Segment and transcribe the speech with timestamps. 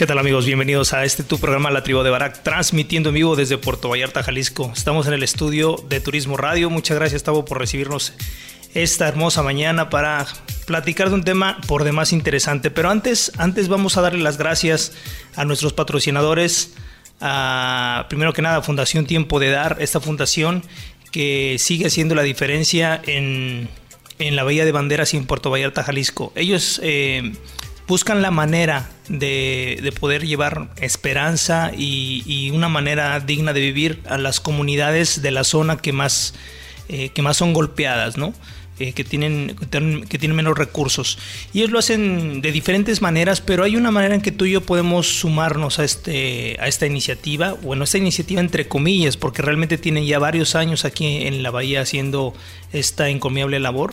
[0.00, 0.46] ¿Qué tal amigos?
[0.46, 4.22] Bienvenidos a este tu programa La Tribu de Barak, transmitiendo en vivo desde Puerto Vallarta,
[4.22, 4.72] Jalisco.
[4.74, 6.70] Estamos en el estudio de Turismo Radio.
[6.70, 8.14] Muchas gracias, Tavo, por recibirnos
[8.72, 10.26] esta hermosa mañana para
[10.64, 12.70] platicar de un tema por demás interesante.
[12.70, 14.94] Pero antes, antes vamos a darle las gracias
[15.36, 16.72] a nuestros patrocinadores.
[17.20, 20.62] A, primero que nada, Fundación Tiempo de Dar, esta fundación
[21.12, 23.68] que sigue haciendo la diferencia en,
[24.18, 26.32] en la Bahía de Banderas y en Puerto Vallarta, Jalisco.
[26.36, 27.34] Ellos eh,
[27.90, 34.38] buscan la manera de, poder llevar esperanza y, una manera digna de vivir a las
[34.38, 36.34] comunidades de la zona que más,
[36.88, 38.32] eh, que más son golpeadas, ¿no?
[38.80, 41.18] Que, tienen, que tienen menos recursos.
[41.52, 44.52] Y ellos lo hacen de diferentes maneras, pero hay una manera en que tú y
[44.52, 49.76] yo podemos sumarnos a, este, a esta iniciativa, bueno, esta iniciativa entre comillas, porque realmente
[49.76, 52.32] tienen ya varios años aquí en la bahía haciendo
[52.72, 53.92] esta encomiable labor.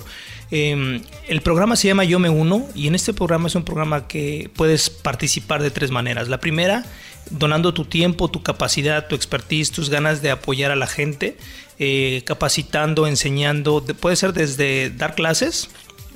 [0.51, 4.07] Em, el programa se llama Yo Me Uno y en este programa es un programa
[4.07, 6.29] que puedes participar de tres maneras.
[6.29, 6.85] La primera,
[7.29, 11.37] donando tu tiempo, tu capacidad, tu expertise, tus ganas de apoyar a la gente,
[11.79, 15.69] eh, capacitando, enseñando, puede ser desde dar clases,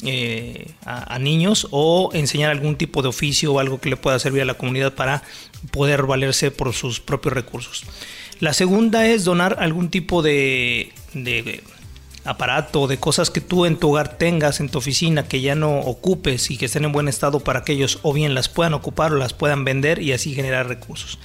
[0.03, 4.41] eh, a, niños o enseñar algún tipo de oficio o algo que le pueda servir
[4.41, 5.21] a la comunidad para
[5.69, 7.83] poder valerse por sus propios recursos.
[8.39, 10.91] La segunda es donar algún tipo de
[12.23, 15.79] aparato, de cosas que tú en tu hogar tengas, en tu oficina, que ya no
[15.79, 19.13] ocupes y que estén en buen estado para que ellos o bien las puedan ocupar
[19.13, 21.19] o las puedan vender y así generar recursos.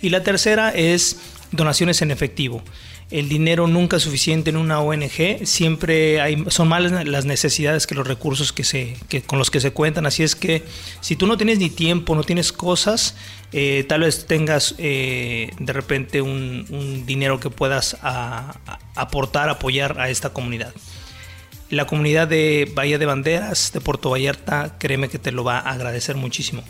[0.00, 1.18] Y la tercera es
[1.52, 2.62] donaciones en efectivo
[3.10, 7.94] el dinero nunca es suficiente en una ONG, siempre hay, son más las necesidades que
[7.94, 8.96] los recursos que se,
[9.26, 10.62] con los que se cuentan, así es que
[11.00, 13.16] si tú no tienes ni tiempo, no tienes cosas,
[13.52, 16.66] eh, tal vez tengas eh, de repente un,
[17.06, 20.74] dinero que puedas aportar, apoyar a esta comunidad.
[21.70, 25.72] La comunidad de Bahía de Banderas, de Puerto Vallarta, créeme que te lo va a
[25.72, 26.62] agradecer muchísimo.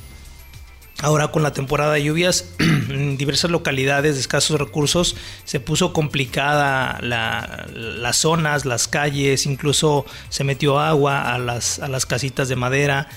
[1.00, 5.14] Ahora con la temporada de lluvias, en diversas localidades de escasos recursos
[5.44, 12.04] se puso complicada las zonas, las calles, incluso se metió agua a las, a las
[12.04, 13.08] casitas de madera.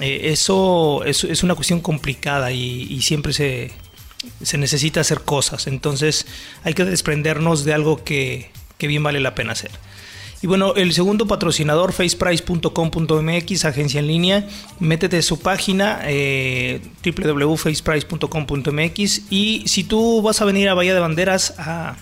[0.00, 3.72] Eh, eso, es una cuestión complicada y, siempre se,
[4.42, 5.66] se, necesita hacer cosas.
[5.66, 6.26] Entonces
[6.64, 9.72] hay que desprendernos de algo que, que bien vale la pena hacer.
[10.40, 14.46] Y bueno, el segundo patrocinador, faceprice.com.mx, agencia en línea.
[14.78, 21.00] Métete a su página eh, www.faceprice.com.mx y si tú vas a venir a Bahía de
[21.00, 21.96] Banderas a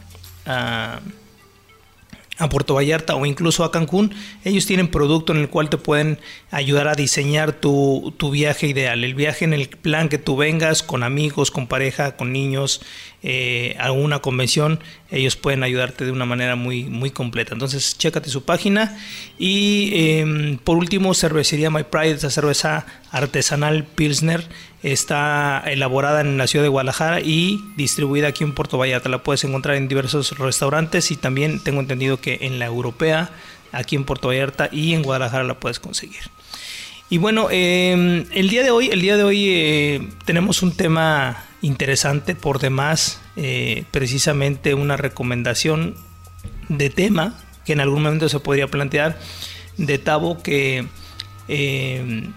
[2.38, 6.18] a Puerto Vallarta o incluso a Cancún, ellos tienen producto en el cual te pueden
[6.50, 11.02] ayudar a diseñar tu, viaje ideal, el viaje en el plan que tú vengas con
[11.02, 12.82] amigos, con pareja, con niños,
[13.28, 14.78] eh, a una convención,
[15.10, 17.54] ellos pueden ayudarte de una manera muy, muy completa.
[17.54, 18.96] Entonces, chécate su página.
[19.36, 24.46] Y em, por último, cervecería My Pride, esa cerveza artesanal Pilsner
[24.84, 29.08] está elaborada en la ciudad de Guadalajara y distribuida aquí en Puerto Vallarta.
[29.08, 33.30] La puedes encontrar en diversos restaurantes y también tengo entendido que en la europea,
[33.72, 36.30] aquí en Puerto Vallarta y en Guadalajara la puedes conseguir.
[37.10, 41.45] Y bueno, em, el día de hoy, el día de hoy eh, tenemos un tema
[41.62, 45.94] interesante por demás, eh, precisamente una recomendación
[46.68, 49.18] de tema que en algún momento se podría plantear
[49.76, 50.86] de Tavo que
[51.48, 52.28] eh,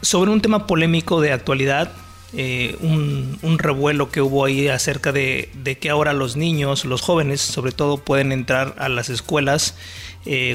[0.00, 1.92] sobre un tema polémico de actualidad,
[2.34, 5.50] eh, un, revuelo que hubo ahí acerca de,
[5.80, 9.76] que ahora los niños, los jóvenes sobre todo, pueden entrar a las escuelas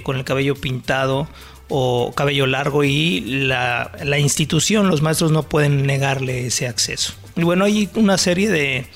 [0.04, 1.28] con el cabello pintado
[1.70, 7.14] o cabello largo y la, la, institución, los maestros no pueden negarle ese acceso.
[7.36, 8.88] Y bueno, hay una serie de,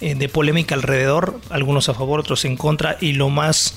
[0.00, 3.76] de polémica alrededor, algunos a favor, otros en contra, y lo más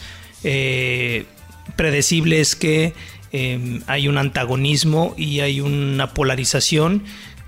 [1.75, 2.93] predecible es que
[3.31, 7.03] Em, hay un antagonismo y hay una polarización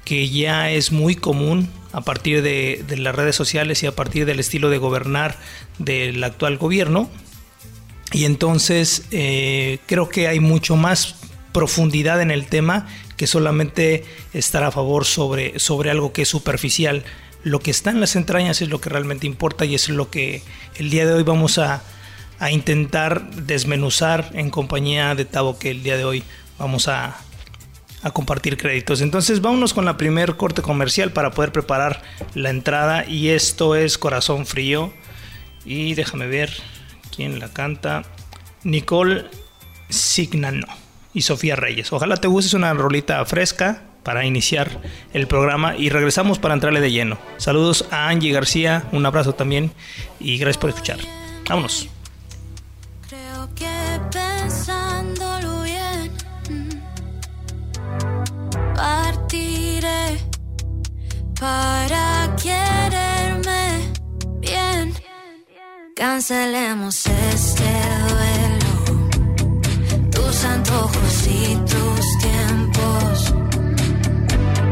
[0.06, 4.40] que ya es muy común a partir de, las redes sociales y a partir del
[4.40, 5.36] estilo de gobernar
[5.80, 7.10] del actual gobierno.
[8.12, 11.16] Y entonces eh, creo que hay mucho más
[11.54, 12.88] profundidad en el tema
[13.18, 14.04] que solamente
[14.34, 17.04] estar a favor sobre, sobre algo que es superficial.
[17.44, 20.42] Lo que está en las entrañas es lo que realmente importa y es lo que
[20.76, 21.84] el día de hoy vamos a,
[22.42, 26.24] a intentar desmenuzar en compañía de Tavo que el día de hoy
[26.58, 27.16] vamos a,
[28.14, 29.02] compartir créditos.
[29.02, 32.02] Entonces vámonos con la primer corte comercial para poder preparar
[32.34, 34.92] la entrada y esto es Corazón Frío
[35.66, 36.52] y déjame ver
[37.16, 38.04] quién la canta.
[38.64, 39.26] Nicole
[39.90, 40.68] Signano
[41.14, 41.92] y Sofía Reyes.
[41.92, 44.82] Ojalá te guste, una rolita fresca para iniciar
[45.14, 47.20] el programa y regresamos para entrarle de lleno.
[47.38, 49.72] Saludos a Angie García, un abrazo también
[50.20, 51.00] y gracias por escuchar.
[51.48, 51.88] Vámonos.
[61.42, 63.11] para quererme bien.
[65.96, 67.70] Cancelemos este
[68.10, 68.74] duelo,
[70.10, 73.34] tus antojos y tus tiempos.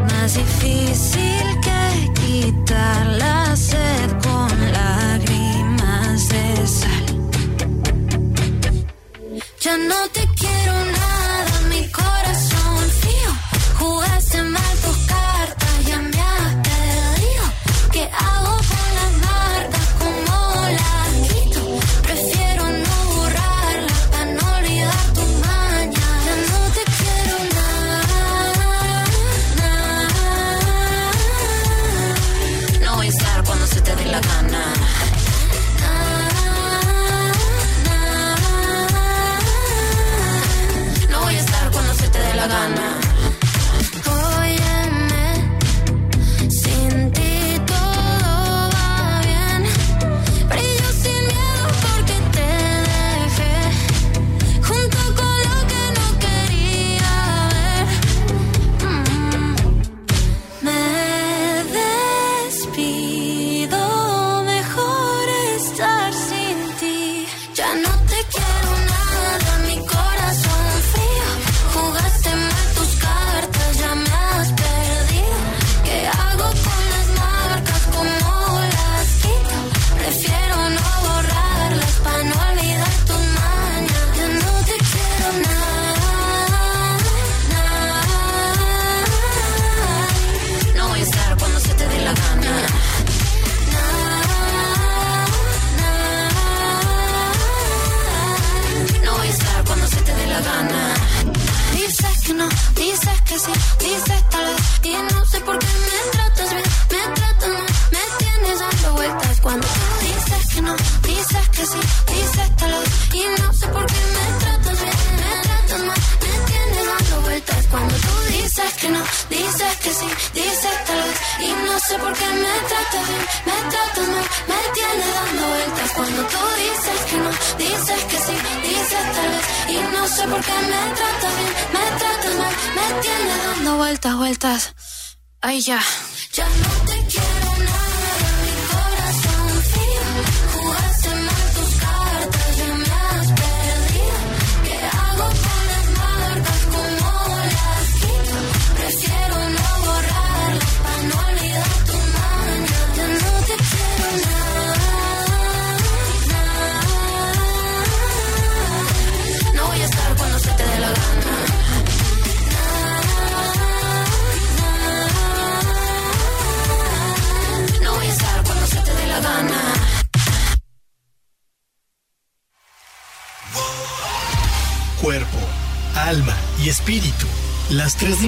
[0.07, 7.05] Más difícil que quitar la sed con lágrimas de sal.
[9.59, 10.98] Ya no te quiero nada,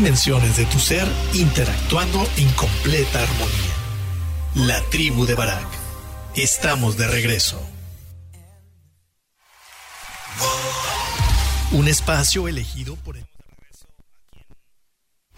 [0.01, 3.75] dimensiones de tu ser interactuando en completa armonía.
[4.55, 5.67] La tribu de Barak.
[6.34, 7.63] Estamos de regreso.
[11.72, 13.25] Un espacio elegido por el...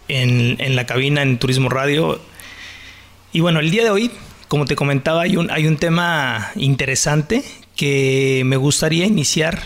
[0.08, 2.22] en, en la cabina en Turismo Radio.
[3.34, 4.12] Y bueno, el día de hoy,
[4.48, 7.44] como te comentaba, hay un, hay un tema interesante
[7.76, 9.62] que me gustaría iniciar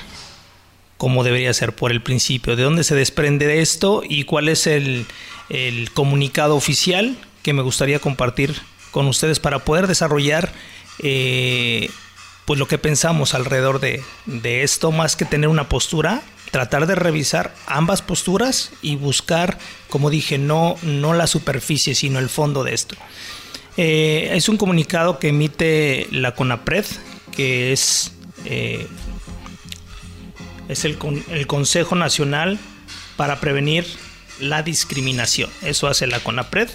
[0.98, 4.68] como debería ser por el principio, de dónde se desprende de esto y cuál es
[4.68, 5.06] el,
[5.94, 8.54] comunicado oficial que me gustaría compartir
[8.92, 10.51] con ustedes para poder desarrollar
[11.00, 11.89] eh,
[12.46, 16.96] pues lo que pensamos alrededor de, de esto, más que tener una postura, tratar de
[16.96, 19.58] revisar ambas posturas y buscar,
[19.89, 22.96] como dije, no, no la superficie, sino el fondo de esto.
[23.77, 26.86] Eh, es un comunicado que emite la CONAPRED,
[27.36, 28.12] que es,
[28.46, 28.88] eh,
[30.70, 32.58] es el, con- el Consejo Nacional
[33.16, 33.86] para Prevenir
[34.40, 35.50] la Discriminación.
[35.62, 36.70] Eso hace la CONAPRED.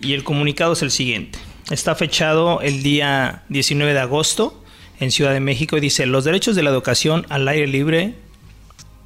[0.00, 1.38] Y el comunicado es el siguiente.
[1.70, 4.62] Está fechado el día 19 de agosto
[5.00, 8.14] en Ciudad de México y dice, los derechos de la educación al aire libre,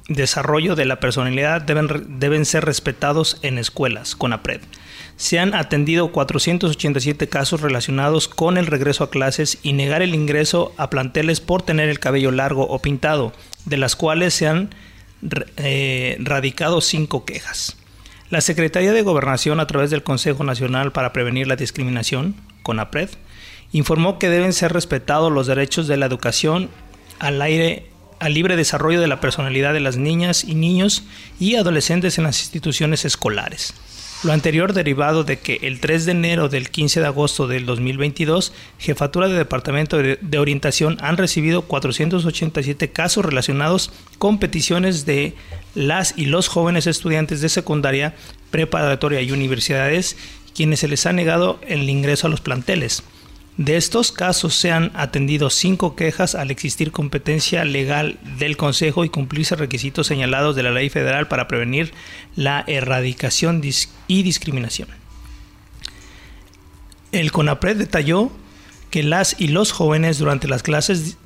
[0.07, 4.61] desarrollo de la personalidad deben, deben ser respetados en escuelas, con APRED.
[5.21, 10.73] Se han atendido 487 casos relacionados con el regreso a clases y negar el ingreso
[10.77, 13.31] a planteles por tener el cabello largo o pintado,
[13.65, 14.73] de las cuales se han
[15.57, 17.77] eh, radicado cinco quejas.
[18.31, 23.09] La Secretaría de Gobernación, a través del Consejo Nacional para Prevenir la Discriminación, CONAPRED,
[23.73, 26.71] informó que deben ser respetados los derechos de la educación
[27.19, 31.03] al aire al libre desarrollo de la personalidad de las niñas y niños
[31.39, 33.75] y adolescentes en las instituciones escolares.
[34.23, 38.53] Lo anterior derivado de que el 3 de enero del 15 de agosto del 2022,
[38.77, 45.33] Jefatura de Departamento de Orientación han recibido 487 casos relacionados con peticiones de
[45.73, 48.13] las y los jóvenes estudiantes de secundaria,
[48.51, 50.15] preparatoria y universidades,
[50.53, 53.01] quienes se les ha negado el ingreso a los planteles.
[53.57, 59.09] De estos casos se han atendido cinco quejas al existir competencia legal del Consejo y
[59.09, 61.93] cumplirse requisitos señalados de la ley federal para prevenir
[62.35, 63.61] la erradicación
[64.07, 64.87] y discriminación.
[67.11, 68.31] El CONAPRED detalló
[68.89, 71.17] que las y los jóvenes durante las clases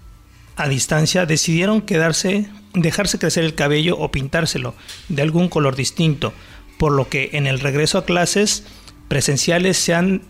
[0.55, 4.74] a distancia decidieron quedarse, dejarse crecer el cabello o pintárselo
[5.10, 6.34] de algún color distinto,
[6.77, 8.65] por lo que en el regreso a clases
[9.08, 10.24] presenciales se han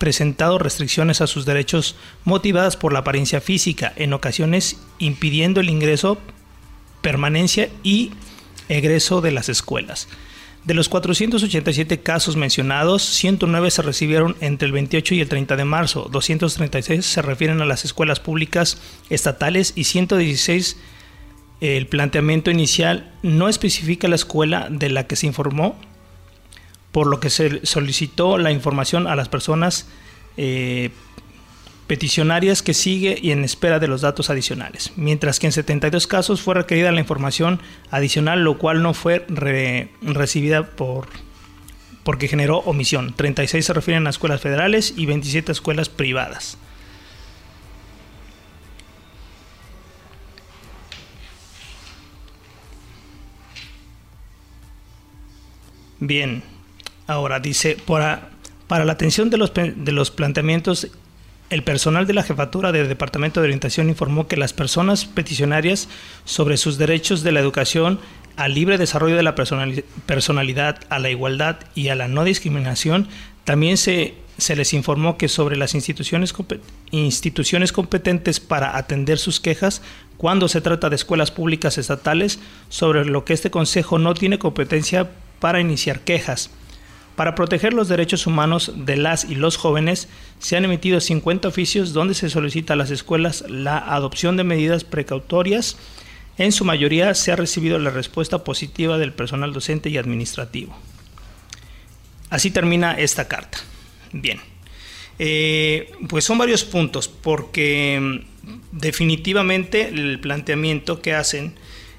[0.00, 6.16] presentado restricciones a sus derechos motivadas por la apariencia física, en ocasiones impidiendo el ingreso,
[7.02, 8.12] permanencia y
[8.70, 10.08] egreso de las escuelas.
[10.64, 15.64] De los 487 casos mencionados, 109 se recibieron entre el 28 y el 30 de
[15.66, 18.80] marzo, 236 se refieren a las escuelas públicas
[19.10, 20.78] estatales y 116
[21.60, 25.78] el planteamiento inicial no especifica la escuela de la que se informó,
[26.92, 29.88] por lo que se solicitó la información a las personas
[30.36, 30.90] eh,
[31.86, 36.40] peticionarias que sigue y en espera de los datos adicionales, mientras que en 72 casos
[36.40, 41.08] fue requerida la información adicional, lo cual no fue re- recibida por
[42.02, 43.14] porque generó omisión.
[43.14, 46.56] 36 se refieren a escuelas federales y 27 a escuelas privadas.
[55.98, 56.42] Bien,
[57.10, 58.28] ahora dice, para,
[58.68, 60.88] para la atención de los, de los planteamientos,
[61.50, 65.88] el personal de la jefatura del Departamento de Orientación informó que las personas peticionarias
[66.24, 67.98] sobre sus derechos de la educación
[68.36, 73.08] al libre desarrollo de la personali- personalidad, a la igualdad y a la no discriminación,
[73.42, 76.32] también se, se les informó que sobre las instituciones,
[76.92, 79.82] instituciones competentes para atender sus quejas
[80.16, 82.38] cuando se trata de escuelas públicas estatales,
[82.68, 86.50] sobre lo que este Consejo no tiene competencia para iniciar quejas.
[87.20, 90.08] Para proteger los derechos humanos de las y los jóvenes,
[90.38, 94.84] se han emitido 50 oficios donde se solicita a las escuelas la adopción de medidas
[94.84, 95.76] precautorias.
[96.38, 100.74] En su mayoría se ha recibido la respuesta positiva del personal docente y administrativo.
[102.30, 103.58] Así termina esta carta.
[104.12, 104.40] Bien.
[105.18, 111.52] Eh, pues son varios puntos, porque mm, definitivamente el planteamiento que hacen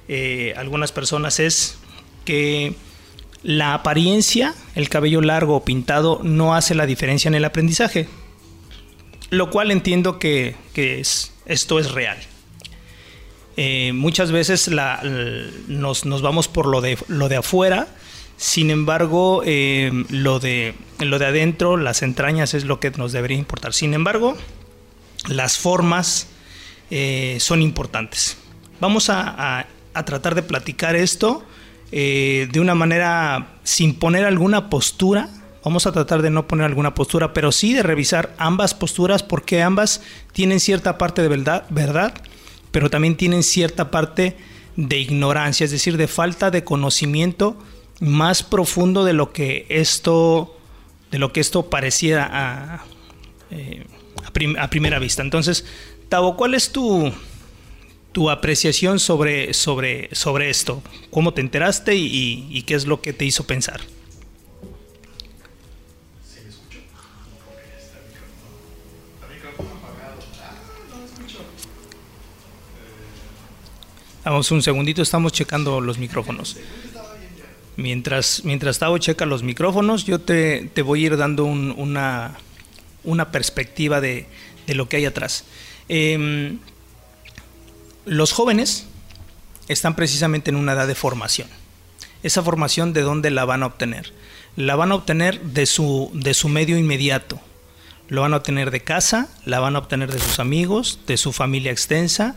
[0.07, 1.77] eh, algunas personas es
[2.25, 2.73] que
[3.43, 8.07] la apariencia, el cabello largo o pintado, no hace la diferencia en el aprendizaje.
[9.29, 12.17] Lo cual entiendo que, que es, esto es real.
[13.57, 14.69] Eh, muchas veces
[15.67, 17.87] nos, nos vamos por lo de, lo de afuera,
[18.37, 23.37] sin embargo, eh, lo, de, lo de adentro, las entrañas, es lo que nos debería
[23.37, 23.73] importar.
[23.73, 24.35] Sin embargo,
[25.27, 26.27] las formas
[26.89, 28.37] eh, son importantes.
[28.79, 31.43] Vamos a- a tratar de platicar esto
[31.91, 35.29] eh, de una manera sin poner alguna postura.
[35.63, 39.61] Vamos a tratar de no poner alguna postura, pero sí de revisar ambas posturas porque
[39.61, 40.01] ambas
[40.33, 42.13] tienen cierta parte de verdad, verdad
[42.71, 44.37] pero también tienen cierta parte
[44.75, 47.57] de ignorancia, es decir, de falta de conocimiento
[47.99, 50.57] más profundo de lo que esto,
[51.11, 52.85] de lo que esto pareciera a,
[53.51, 53.85] eh,
[54.23, 55.21] a, a primera vista.
[55.21, 55.65] Entonces,
[56.09, 57.11] Tavo, ¿cuál es tu,
[58.11, 60.81] tu apreciación sobre, sobre, sobre esto?
[61.09, 63.81] ¿Cómo te enteraste y, qué es lo que te hizo pensar?
[74.23, 76.57] Vamos un segundito, estamos checando los micrófonos.
[77.77, 82.35] Mientras, mientras Tavo checa los micrófonos, yo te, te voy a ir dando un- una,
[83.03, 84.27] una perspectiva de,
[84.67, 85.45] de lo que hay atrás.
[85.89, 86.59] Em,
[88.05, 88.87] los jóvenes
[89.67, 91.47] están precisamente en una edad de formación.
[92.23, 94.13] Esa formación, ¿de dónde la van a obtener?
[94.55, 97.39] La van a obtener de su, de su medio inmediato.
[98.09, 101.31] Lo van a obtener de casa, la van a obtener de sus amigos, de su
[101.31, 102.35] familia extensa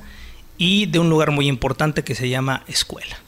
[0.57, 3.19] y de un lugar muy importante que se llama escuela.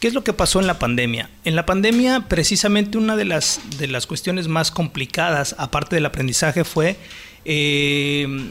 [0.00, 1.30] ¿Qué es lo que pasó en la pandemia?
[1.44, 6.64] En la pandemia, precisamente una de las, de las cuestiones más complicadas, aparte del aprendizaje,
[6.64, 6.96] fue
[7.44, 8.50] eh,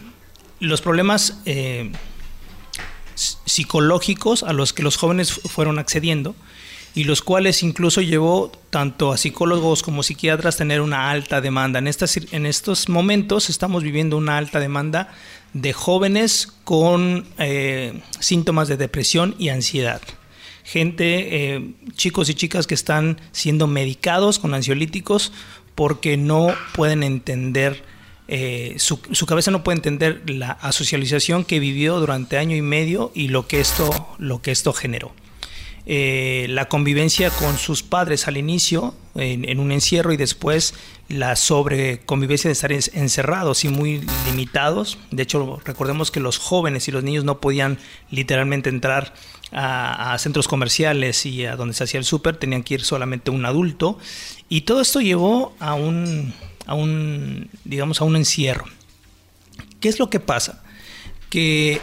[0.59, 1.91] los problemas eh,
[3.15, 6.35] psicológicos a los que los jóvenes fu- fueron accediendo
[6.95, 11.79] y los cuales incluso llevó tanto a psicólogos como psiquiatras tener una alta demanda.
[11.79, 15.11] En, estas, en estos momentos estamos viviendo una alta demanda
[15.53, 20.01] de jóvenes con eh, síntomas de depresión y ansiedad.
[20.63, 25.31] Gente, eh, chicos y chicas que están siendo medicados con ansiolíticos
[25.75, 27.83] porque no pueden entender
[28.27, 33.11] eh, su, su cabeza no puede entender la asocialización que vivió durante año y medio
[33.13, 35.13] y lo que esto, lo que esto generó.
[35.85, 40.73] Eh, la convivencia con sus padres al inicio, en, un encierro, y después
[41.09, 44.97] la sobreconvivencia de estar en- encerrados y muy limitados.
[45.11, 49.13] De hecho, recordemos que los jóvenes y los niños no podían literalmente entrar
[49.51, 53.29] a, a centros comerciales y a donde se hacía el súper, tenían que ir solamente
[53.29, 53.99] un adulto.
[54.47, 56.33] Y todo esto llevó a un,
[56.65, 58.65] a un, digamos, a un encierro.
[59.79, 60.63] ¿Qué es lo que pasa?
[61.29, 61.81] Que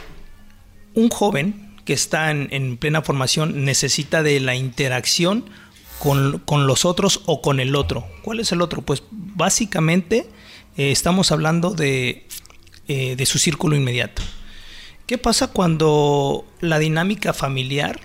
[0.95, 5.45] un joven que está en, en plena formación necesita de la interacción
[6.01, 8.07] con, con los otros o con el otro.
[8.23, 8.83] ¿Cuál es el otro?
[8.83, 10.29] Pues básicamente
[10.77, 12.27] eh, estamos hablando de,
[12.89, 14.23] eh, de su círculo inmediato.
[15.07, 18.01] ¿Qué pasa cuando la dinámica familiar,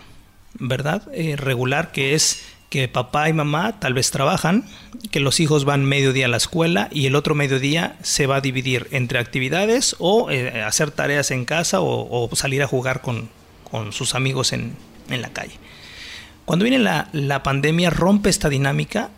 [0.55, 2.41] verdad, eh, regular, que es
[2.75, 4.65] que papá y mamá tal vez trabajan,
[5.09, 8.41] que los hijos van mediodía a la escuela y el otro mediodía se va a
[8.41, 13.29] dividir entre actividades o eh, hacer tareas en casa o, salir a jugar con,
[13.71, 14.75] con sus amigos en,
[15.09, 15.53] en la calle.
[16.43, 19.09] Cuando viene la, la pandemia rompe esta dinámica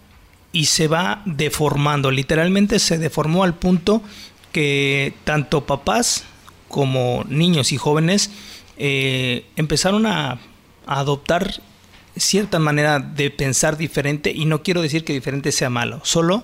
[0.51, 4.03] y se va deformando, literalmente se deformó al punto
[4.51, 6.25] que tanto papás
[6.67, 8.29] como niños y jóvenes
[8.77, 10.37] eh, empezaron a
[10.85, 11.59] adoptar
[12.19, 16.43] cierta manera de pensar diferente y no quiero decir que diferente sea malo, solo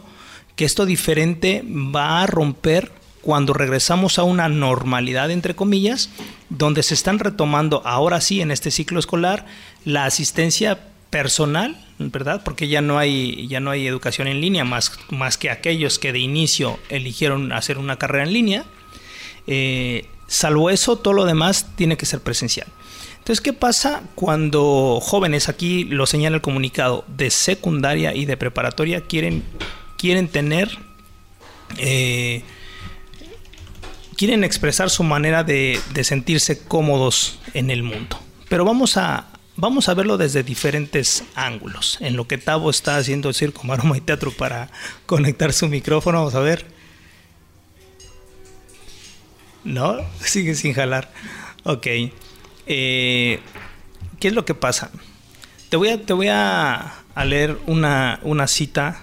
[0.55, 6.09] que esto diferente va a romper cuando regresamos a una normalidad, entre comillas,
[6.49, 9.45] donde se están retomando ahora sí en este ciclo escolar
[9.85, 12.41] la asistencia personal, ¿verdad?
[12.43, 16.11] Porque ya no hay, ya no hay educación en línea más, más que aquellos que
[16.11, 18.65] de inicio eligieron hacer una carrera en línea.
[19.47, 22.67] Eh, salvo eso, todo lo demás tiene que ser presencial.
[23.23, 28.99] Entonces, ¿qué pasa cuando jóvenes, aquí lo señala el comunicado, de secundaria y de preparatoria
[28.99, 29.45] quieren,
[29.97, 30.77] quieren tener,
[31.77, 32.43] eh,
[34.17, 38.19] quieren expresar su manera de, sentirse cómodos en el mundo?
[38.49, 41.99] Pero vamos a, vamos a verlo desde diferentes ángulos.
[42.01, 44.69] En lo que Tavo está haciendo circo, maroma y teatro para
[45.05, 46.65] conectar su micrófono, vamos a ver.
[49.63, 49.95] ¿No?
[50.19, 51.09] Sigue sin jalar.
[51.63, 51.87] Ok.
[52.67, 53.39] Eh,
[54.19, 54.91] ¿Qué es lo que pasa?
[55.69, 59.01] Te voy a, te voy a, leer una, una cita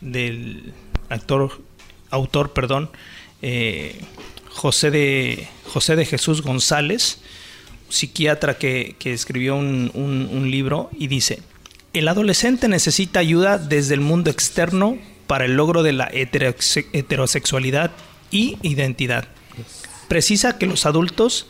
[0.00, 0.72] del
[1.08, 1.60] actor,
[2.10, 2.90] autor, perdón,
[3.42, 4.00] eh,
[4.48, 7.20] José, de, José de Jesús González,
[7.88, 11.42] psiquiatra que, que escribió un, un, libro y dice,
[11.92, 17.92] el adolescente necesita ayuda desde el mundo externo para el logro de la heteroxe- heterosexualidad
[18.30, 19.28] y identidad.
[20.08, 21.46] Precisa que los adultos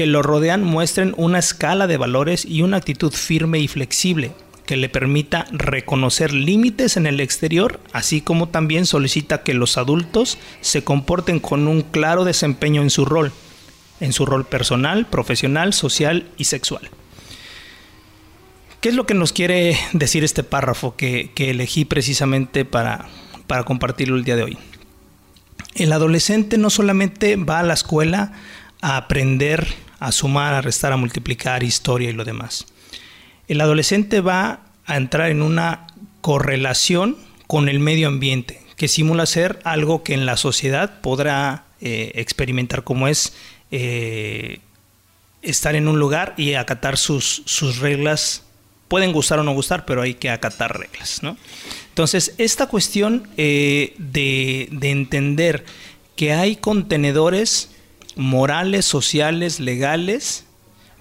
[0.00, 4.32] que lo rodean muestren una escala de valores y una actitud firme y flexible
[4.64, 10.38] que le permita reconocer límites en el exterior, así como también solicita que los adultos
[10.62, 13.30] se comporten con un claro desempeño en su rol,
[14.00, 16.88] en su rol personal, profesional, social y sexual.
[18.80, 23.10] ¿Qué es lo que nos quiere decir este párrafo que, que elegí precisamente para,
[23.46, 24.58] para compartirlo el día de hoy?
[25.74, 28.32] El adolescente no solamente va a la escuela
[28.80, 32.66] a aprender a sumar, a restar, a multiplicar, historia y lo demás.
[33.46, 35.86] El adolescente va a entrar en una
[36.22, 42.12] correlación con el medio ambiente, que simula ser algo que en la sociedad podrá eh,
[42.14, 43.34] experimentar como es
[43.70, 44.60] eh,
[45.42, 48.42] estar en un lugar y acatar sus, sus reglas.
[48.88, 51.36] Pueden gustar o no gustar, pero hay que acatar reglas, ¿no?
[51.88, 55.64] Entonces, esta cuestión eh, de, de entender
[56.16, 57.69] que hay contenedores
[58.16, 60.44] morales, sociales, legales,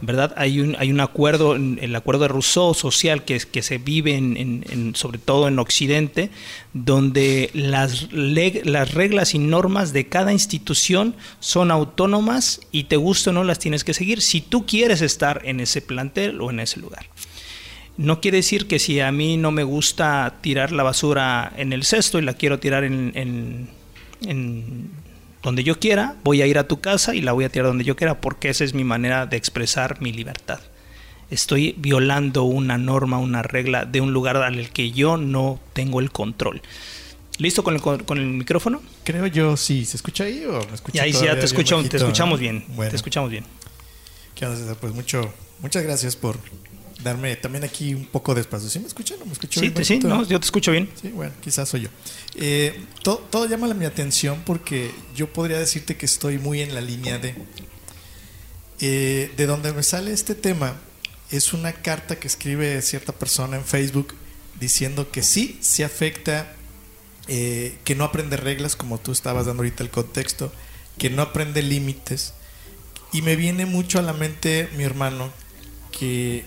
[0.02, 0.34] ¿verdad?
[0.38, 4.94] Hay un, hay un acuerdo, el acuerdo de Rousseau social que, que se vive en,
[4.96, 6.30] sobre todo en Occidente,
[6.74, 13.34] donde las, las reglas y normas de cada institución son autónomas y te guste o
[13.34, 16.80] no las tienes que seguir si tú quieres estar en ese plantel o en ese
[16.80, 17.08] lugar.
[17.98, 21.84] No quiere decir que si a mí no me gusta tirar la basura en el
[21.84, 23.68] cesto y la quiero tirar en
[25.42, 27.84] donde yo quiera, voy a ir a tu casa y la voy a tirar donde
[27.84, 30.60] yo quiera porque esa es mi manera de expresar mi libertad.
[31.30, 36.12] Estoy violando una norma, una regla de un lugar al que yo no tengo el
[36.12, 36.62] control.
[37.38, 38.82] ¿Listo con el, con el micrófono?
[39.04, 39.86] Creo yo, sí.
[39.86, 42.66] ¿Se escucha ahí o me escucha ahí sí ya te, escuchamos, te escuchamos bien.
[42.70, 43.46] Bueno, Te escuchamos bien.
[44.80, 46.38] Pues mucho, muchas gracias por
[47.04, 48.70] darme también aquí un poco de espacio.
[48.70, 50.90] ¿Sí me escuchan o me escucho Sí, bien sí, no, yo te escucho bien.
[51.02, 51.90] Sí, bueno, quizás soy yo.
[52.36, 56.74] Eh, to- todo, llama la- mi atención porque yo podría decirte que estoy muy en
[56.76, 57.36] la línea de...
[58.82, 60.76] eh, de donde me sale este tema
[61.32, 64.16] es una carta que escribe cierta persona en Facebook
[64.60, 66.54] diciendo que sí, se afecta,
[67.28, 70.52] eh, que no aprende reglas como tú estabas dando ahorita el contexto,
[70.98, 72.34] que no aprende límites.
[73.14, 75.32] Y me viene mucho a la mente mi hermano
[75.98, 76.44] que,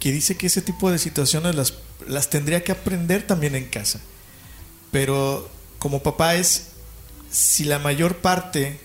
[0.00, 1.74] que dice que ese tipo de situaciones las,
[2.08, 4.00] las tendría que aprender también en casa.
[4.90, 6.68] Pero como papá es,
[7.30, 8.80] si la mayor parte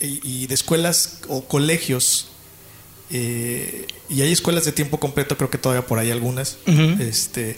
[0.00, 2.28] y, y de escuelas o colegios,
[3.10, 6.58] eh, y hay escuelas de tiempo completo, creo que todavía por ahí algunas,
[7.00, 7.56] este,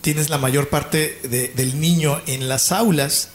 [0.00, 3.30] tienes la mayor parte de- del niño en las aulas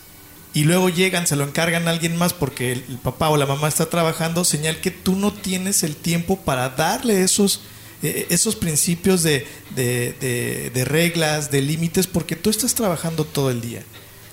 [0.53, 3.45] y luego llegan, se lo encargan a alguien más porque el, el papá o la
[3.45, 7.61] mamá está trabajando, señal que tú no tienes el tiempo para darle esos,
[8.03, 13.61] eh, esos principios de, de- de- reglas, de límites, porque tú estás trabajando todo el
[13.61, 13.83] día.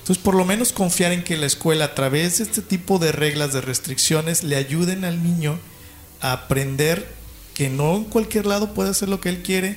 [0.01, 3.13] Entonces, por lo menos confiar en que la escuela, a través de este tipo de
[3.13, 5.59] reglas, de restricciones, le ayuden al niño
[6.21, 7.07] a aprender
[7.55, 9.77] que no en cualquier lado puede hacer lo que él quiere,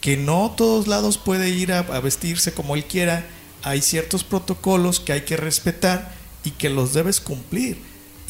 [0.00, 3.26] que no a todos lados puede ir a, a vestirse como él quiera.
[3.62, 7.78] Hay ciertos protocolos que hay que respetar y que los debes cumplir.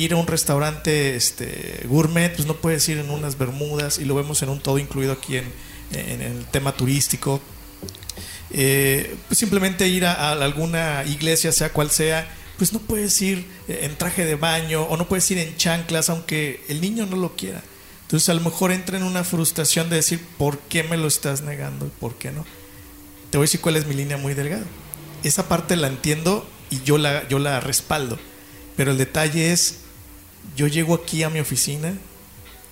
[0.00, 4.14] Ir a un restaurante este, gourmet, pues no puedes ir en unas bermudas y lo
[4.14, 5.44] vemos en un todo incluido aquí en,
[5.92, 7.40] en el tema turístico.
[8.50, 13.46] Eh, pues simplemente ir a, a alguna iglesia, sea cual sea, pues no puedes ir
[13.68, 17.36] en traje de baño o no puedes ir en chanclas, aunque el niño no lo
[17.36, 17.62] quiera.
[18.02, 21.42] Entonces a lo mejor entra en una frustración de decir, ¿por qué me lo estás
[21.42, 22.44] negando y por qué no?
[23.30, 24.64] Te voy a decir cuál es mi línea muy delgada.
[25.22, 28.18] Esa parte la entiendo y yo la, yo la respaldo.
[28.76, 29.79] Pero el detalle es,
[30.56, 31.94] yo llego aquí a mi oficina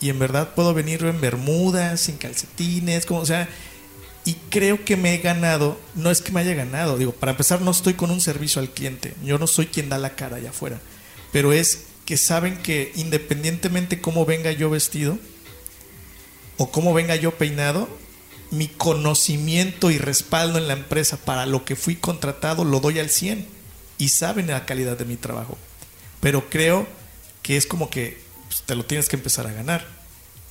[0.01, 3.49] y en verdad puedo venir en bermudas, sin calcetines, como sea,
[4.25, 7.61] y creo que me he ganado, no es que me haya ganado, digo, para empezar
[7.61, 10.51] no estoy con un servicio al cliente, yo no soy quien da la cara allá
[10.51, 10.81] afuera,
[11.33, 15.19] pero es que saben que independientemente cómo venga yo vestido
[16.57, 17.89] o cómo venga yo peinado,
[18.51, 23.11] mi conocimiento y respaldo en la empresa para lo que fui contratado lo doy al
[23.11, 23.47] 100
[23.99, 25.59] y saben la calidad de mi trabajo.
[26.21, 26.87] Pero creo
[27.49, 29.87] que es como que pues, te lo tienes que empezar a ganar.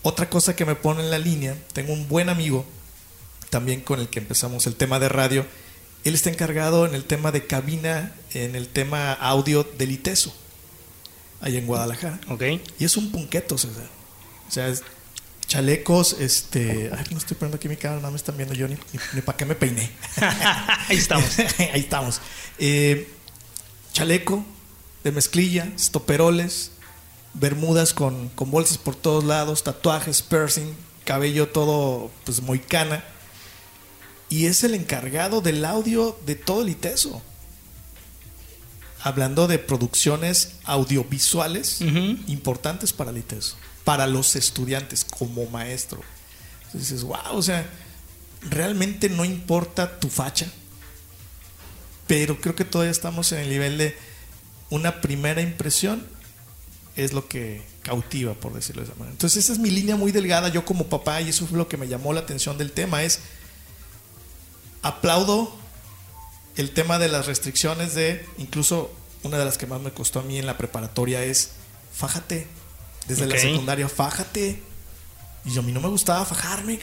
[0.01, 2.65] Otra cosa que me pone en la línea, tengo un buen amigo
[3.51, 5.45] también con el que empezamos el tema de radio.
[6.05, 10.33] Él está encargado en el tema de cabina, en el tema audio del ITESO,
[11.39, 12.19] allá en Guadalajara.
[12.29, 12.41] Ok.
[12.79, 13.89] Y es un punqueto, César.
[14.47, 14.81] O sea, es
[15.45, 16.89] chalecos, este...
[16.97, 18.75] Ay, no estoy poniendo aquí mi cámara, no me están viendo yo ni,
[19.13, 19.91] ni, para qué me peiné.
[20.89, 21.29] Ahí estamos.
[21.59, 22.21] Ahí estamos.
[22.57, 23.07] Eh,
[23.93, 24.43] chaleco
[25.03, 26.71] de mezclilla, estoperoles,
[27.39, 33.03] bermudas con, con bolsas por todos lados, tatuajes, piercing, cabello todo pues moicana.
[34.29, 37.21] Y es el encargado del audio de todo el ITESO.
[39.01, 41.79] Hablando de producciones audiovisuales
[42.27, 46.01] importantes para el ITESO, para los estudiantes como maestro.
[46.65, 47.69] Entonces dices, wow, o sea,
[48.41, 50.47] realmente no importa tu facha,
[52.05, 53.95] pero creo que todavía estamos en el nivel de
[54.69, 56.05] una primera impresión
[56.97, 59.13] es lo que cautiva, por decirlo de esa manera.
[59.13, 61.77] Entonces esa es mi línea muy delgada, yo como papá, y eso fue lo que
[61.77, 63.19] me llamó la atención del tema, es
[64.81, 65.55] aplaudo
[66.57, 68.91] el tema de las restricciones de, incluso
[69.23, 71.51] una de las que más me costó a mí en la preparatoria es,
[71.93, 72.47] fájate,
[73.07, 74.61] desde la secundaria, fájate,
[75.45, 76.77] Y yo, a mí no me gustaba fajarme,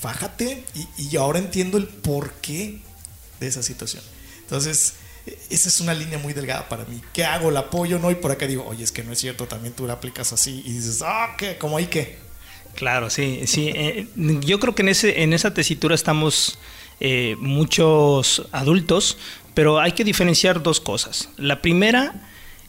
[0.00, 0.64] fájate.
[0.74, 2.80] Y, y ahora entiendo el porqué
[3.38, 4.02] de esa situación.
[4.40, 4.94] Entonces,
[5.50, 7.00] esa es una línea muy delgada para mí.
[7.12, 7.50] ¿Qué hago?
[7.50, 8.10] ¿La apoyo no?
[8.10, 10.62] Y por acá digo, oye, es que no es cierto, también tú la aplicas así.
[10.64, 11.58] Y dices, ah, ¿qué?
[11.58, 12.18] ¿Cómo ahí qué?
[12.74, 13.70] Claro, sí, sí.
[13.74, 14.06] eh,
[14.40, 16.58] yo creo que en, ese, en esa tesitura estamos
[17.00, 19.18] eh, muchos adultos,
[19.54, 21.28] pero hay que diferenciar dos cosas.
[21.36, 22.14] La primera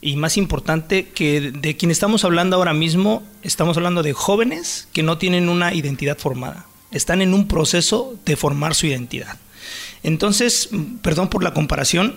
[0.02, 5.04] y más importante, que de quien estamos hablando ahora mismo, estamos hablando de jóvenes que
[5.04, 6.66] no tienen una identidad formada.
[6.92, 9.38] Están en un proceso de formar su identidad.
[10.04, 10.70] Entonces,
[11.02, 12.16] perdón por la comparación,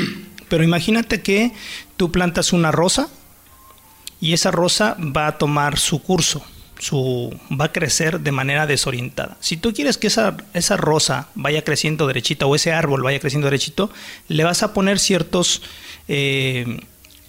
[0.48, 1.52] pero imagínate que
[1.96, 3.08] tú plantas una rosa
[4.20, 6.44] y esa rosa va a tomar su curso,
[6.78, 9.36] su, va a crecer de manera desorientada.
[9.40, 13.46] Si tú quieres que esa, esa rosa vaya creciendo derechita o ese árbol vaya creciendo
[13.46, 13.90] derechito,
[14.28, 15.62] le vas a poner ciertos
[16.08, 16.80] eh,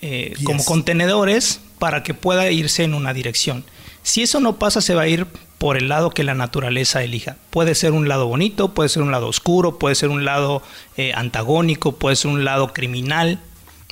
[0.01, 3.63] eh, como contenedores para que pueda irse en una dirección.
[4.03, 5.25] Si eso no pasa, se va a ir
[5.57, 7.37] por el lado que la naturaleza elija.
[7.49, 10.61] Puede ser un lado bonito, puede ser un lado oscuro, puede ser un lado
[10.97, 13.39] eh, antagónico, puede ser un lado criminal,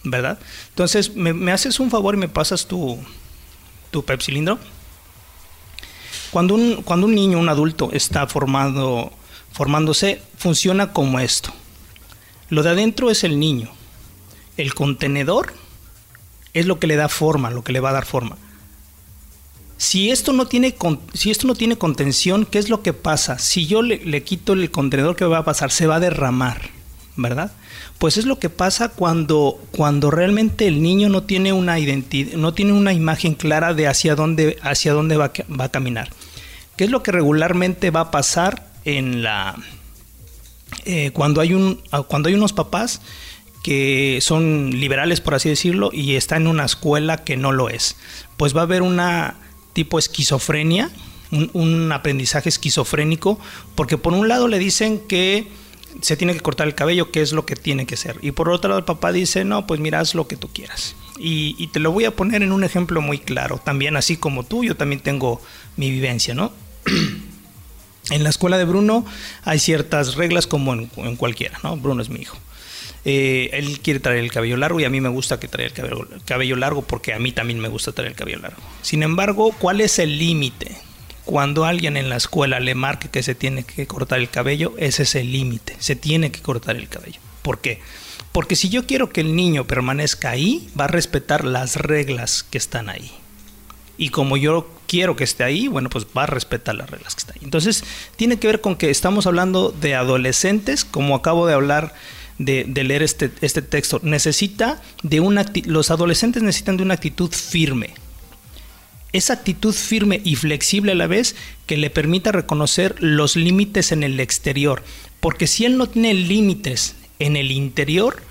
[0.03, 0.37] ¿verdad?
[0.69, 2.99] Entonces, ¿me, me haces un favor y me pasas tu,
[3.89, 4.59] tu pepsilindro?
[6.31, 9.13] Cuando un, cuando un niño, un adulto está formando,
[9.53, 11.53] formándose, funciona como esto.
[12.49, 13.69] Lo de adentro es el niño.
[14.57, 15.53] El contenedor
[16.53, 18.37] es lo que le da forma, lo que le va a dar forma.
[19.81, 20.75] Si esto no tiene,
[21.15, 23.39] si esto no tiene contención, ¿qué es lo que pasa?
[23.39, 25.71] Si yo le, le quito el contenedor, ¿qué va a pasar?
[25.71, 26.69] Se va a derramar,
[27.15, 27.51] ¿verdad?
[27.97, 32.53] Pues es lo que pasa cuando, cuando realmente el niño no tiene una identidad, no
[32.53, 36.11] tiene una imagen clara de hacia dónde, hacia dónde va, va a caminar.
[36.77, 39.55] ¿Qué es lo que regularmente va a pasar en la,
[40.85, 43.01] eh, cuando, hay un, cuando hay unos papás
[43.63, 47.95] que son liberales, por así decirlo, y está en una escuela que no lo es.
[48.37, 49.37] Pues va a haber una
[49.73, 50.89] tipo esquizofrenia,
[51.31, 53.39] un, aprendizaje esquizofrénico,
[53.75, 55.47] porque por un lado le dicen que
[56.01, 58.17] se tiene que cortar el cabello, que es lo que tiene que ser.
[58.21, 60.95] Y por otro lado el papá dice, no, pues mira, haz lo que tú quieras.
[61.19, 63.61] Y, y te lo voy a poner en un ejemplo muy claro.
[63.63, 65.41] También así como tú, yo también tengo
[65.77, 66.51] mi vivencia, ¿no?
[68.09, 69.05] En la escuela de Bruno
[69.43, 71.77] hay ciertas reglas como en, en cualquiera, ¿no?
[71.77, 72.35] Bruno es mi hijo.
[73.03, 75.73] Eh, él quiere traer el cabello largo y a mí me gusta que traiga el
[75.73, 78.61] cabello, cabello largo porque a mí también me gusta traer el cabello largo.
[78.81, 80.77] Sin embargo, ¿cuál es el límite?
[81.25, 85.03] Cuando alguien en la escuela le marque que se tiene que cortar el cabello, ese
[85.03, 85.75] es el límite.
[85.79, 87.19] Se tiene que cortar el cabello.
[87.41, 87.79] ¿Por qué?
[88.31, 92.57] Porque si yo quiero que el niño permanezca ahí, va a respetar las reglas que
[92.57, 93.11] están ahí.
[93.97, 97.19] Y como yo quiero que esté ahí, bueno, pues va a respetar las reglas que
[97.19, 97.45] están ahí.
[97.45, 97.83] Entonces,
[98.15, 101.93] tiene que ver con que estamos hablando de adolescentes, como acabo de hablar
[102.45, 103.99] de, leer este, este texto.
[104.03, 107.93] Necesita de una los adolescentes necesitan de una actitud firme.
[109.13, 114.03] Esa actitud firme y flexible a la vez que le permita reconocer los límites en
[114.03, 114.83] el exterior.
[115.19, 118.23] Porque si él no tiene límites en el interior,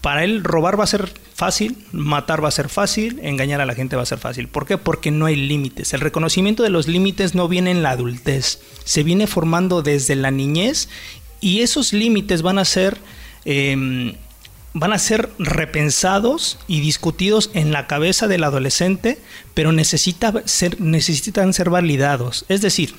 [0.00, 3.74] para él robar va a ser fácil, matar va a ser fácil, engañar a la
[3.74, 4.48] gente va a ser fácil.
[4.48, 4.78] ¿Por qué?
[4.78, 5.94] Porque no hay límites.
[5.94, 10.30] El reconocimiento de los límites no viene en la adultez, se viene formando desde la
[10.30, 10.88] niñez
[11.46, 12.98] y esos límites van a ser
[13.44, 14.16] eh,
[14.78, 19.18] van a ser repensados y discutidos en la cabeza del adolescente,
[19.54, 22.44] pero necesita ser, necesitan ser validados.
[22.48, 22.94] Es decir,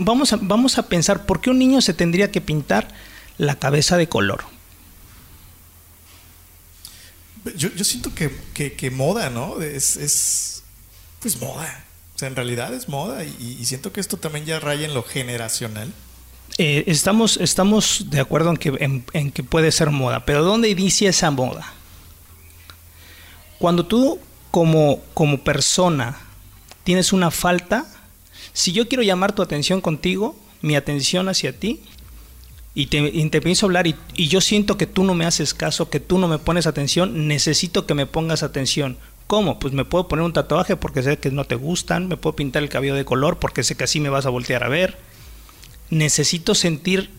[0.00, 2.88] vamos, a, vamos a pensar por qué un niño se tendría que pintar
[3.38, 4.44] la cabeza de color.
[7.56, 9.62] Yo, siento que, que- moda, ¿no?
[9.62, 10.64] Es, es,
[11.20, 11.84] pues moda.
[12.16, 14.94] O sea, en realidad es moda y, y siento que esto también ya raya en
[14.94, 15.92] lo generacional.
[16.58, 21.10] Eh, estamos, estamos de acuerdo en que, en, que puede ser moda, pero ¿dónde inicia
[21.10, 21.72] esa moda?
[23.58, 24.18] Cuando tú
[24.50, 26.16] como, como persona
[26.84, 27.86] tienes una falta,
[28.52, 31.82] si yo quiero llamar tu atención contigo, mi atención hacia ti,
[32.74, 35.54] y te, y te pienso hablar y, y yo siento que tú no me haces
[35.54, 38.98] caso, que tú no me pones atención, necesito que me pongas atención.
[39.26, 39.58] ¿Cómo?
[39.58, 42.62] Pues me puedo poner un tatuaje porque sé que no te gustan, me puedo pintar
[42.62, 44.98] el cabello de color porque sé que así me vas a voltear a ver.
[45.90, 47.10] Necesito sentir,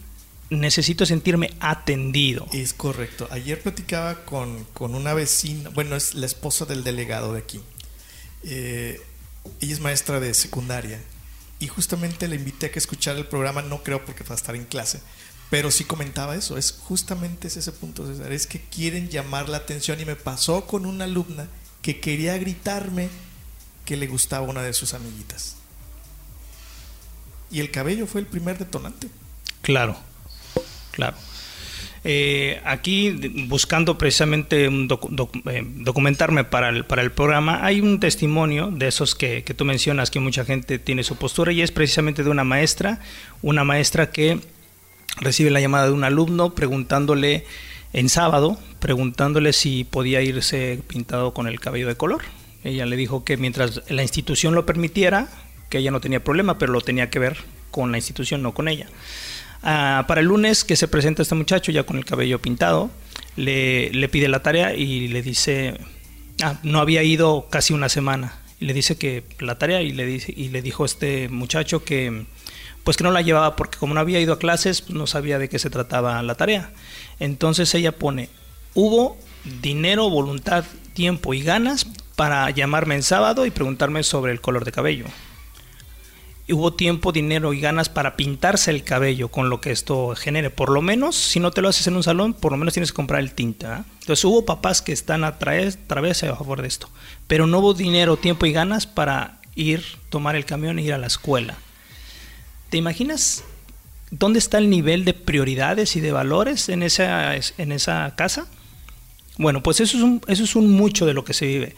[0.49, 2.47] necesito sentirme atendido.
[2.53, 3.27] Es correcto.
[3.32, 7.62] Ayer platicaba con, con una vecina, bueno, es la esposa del delegado de aquí.
[8.43, 9.01] Eh,
[9.62, 11.01] ella es maestra de secundaria
[11.60, 14.56] y justamente le invité a que escuchara el programa, no creo porque va a estar
[14.56, 15.01] en clase,
[15.49, 19.58] pero sí comentaba eso, es justamente es ese punto, César, es que quieren llamar la
[19.58, 21.47] atención y me pasó con una alumna
[21.82, 23.10] que quería gritarme
[23.86, 25.57] que le gustaba una de sus amiguitas.
[27.51, 29.07] Y el cabello fue el primer detonante.
[29.62, 29.97] Claro,
[30.91, 31.15] claro.
[32.03, 33.12] Eh, aquí,
[33.47, 39.43] buscando precisamente eh, documentarme para el, para el programa, hay un testimonio de esos que,
[39.43, 43.01] que tú mencionas, que mucha gente tiene su postura, y es precisamente de una maestra,
[43.41, 44.39] una maestra que
[45.19, 47.45] recibe la llamada de un alumno preguntándole
[47.93, 52.21] en sábado, preguntándole si podía irse pintado con el cabello de color.
[52.63, 55.27] Ella le dijo que mientras la institución lo permitiera,
[55.69, 57.38] que ella no tenía problema, pero lo tenía que ver
[57.71, 58.88] con la institución, no con ella.
[59.63, 62.89] Ah, para el lunes que se presenta este muchacho ya con el cabello pintado,
[63.36, 65.80] le, le pide la tarea y le dice,
[66.43, 68.39] ah, no había ido casi una semana.
[68.60, 72.25] Y le dice que la tarea y le, dice, y le dijo este muchacho que
[72.84, 75.38] pues que no la llevaba porque como no había ido a clases pues, no sabía
[75.39, 76.71] de qué se trataba la tarea.
[77.19, 78.30] Entonces ella pone,
[78.73, 79.17] hubo
[79.62, 84.71] dinero, voluntad, tiempo y ganas para llamarme en sábado y preguntarme sobre el color de
[84.71, 85.06] cabello.
[86.49, 90.49] Hubo tiempo, dinero y ganas para pintarse el cabello con lo que esto genere.
[90.49, 92.91] Por lo menos, si no te lo haces en un salón, por lo menos tienes
[92.91, 93.79] que comprar el tinta.
[93.79, 93.91] ¿eh?
[94.01, 95.77] Entonces hubo papás que están a través
[96.23, 96.89] a favor de esto.
[97.27, 100.97] Pero no hubo dinero, tiempo y ganas para ir, tomar el camión e ir a
[100.97, 101.57] la escuela.
[102.69, 103.43] ¿Te imaginas
[104.10, 108.47] dónde está el nivel de prioridades y de valores en esa, en esa casa?
[109.38, 111.75] Bueno, pues eso es un, eso es un mucho de lo que se vive.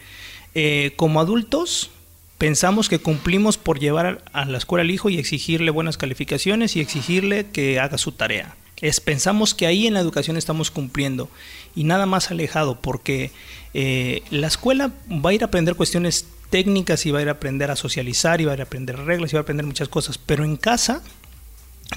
[0.55, 1.91] Eh, como adultos,
[2.39, 6.80] pensamos que cumplimos por llevar a la escuela al hijo y exigirle buenas calificaciones y
[6.80, 8.56] exigirle que haga su tarea.
[8.78, 11.30] Es, pensamos que ahí en la educación estamos cumpliendo
[11.75, 13.32] y nada más alejado porque
[13.73, 17.34] eh, la escuela va a ir a aprender cuestiones técnicas y va a ir a
[17.34, 19.89] aprender a socializar y va a ir a aprender reglas y va a aprender muchas
[19.89, 21.04] cosas, pero en casa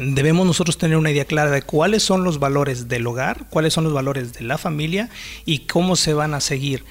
[0.01, 3.85] debemos nosotros tener una idea clara de cuáles son los valores del hogar, cuáles son
[3.85, 5.09] los valores de la familia
[5.45, 6.85] y cómo se van a seguir.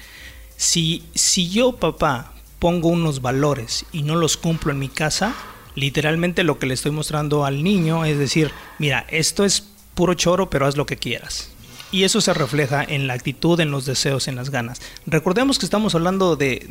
[0.56, 2.31] Si, si yo, papá,
[2.62, 5.34] pongo unos valores y no los cumplo en mi casa,
[5.74, 10.48] literalmente lo que le estoy mostrando al niño es decir, mira, esto es puro choro,
[10.48, 11.50] pero haz lo que quieras.
[11.90, 14.80] Y eso se refleja en la actitud, en los deseos, en las ganas.
[15.06, 16.64] Recordemos que estamos hablando de,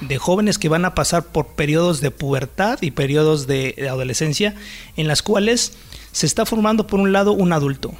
[0.00, 4.54] de, jóvenes que van a pasar por periodos de pubertad y periodos de, de adolescencia
[4.96, 5.72] en las cuales
[6.12, 7.94] se está formando por un lado un adulto,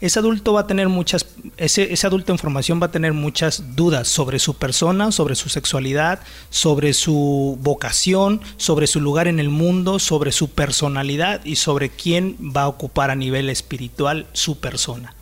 [0.00, 4.08] ese adulto va a tener muchas, ese, adulto en formación va a tener muchas dudas
[4.08, 9.98] sobre su persona, sobre su sexualidad, sobre su vocación, sobre su lugar en el mundo,
[9.98, 15.14] sobre su personalidad y sobre quién va a ocupar a nivel espiritual su persona.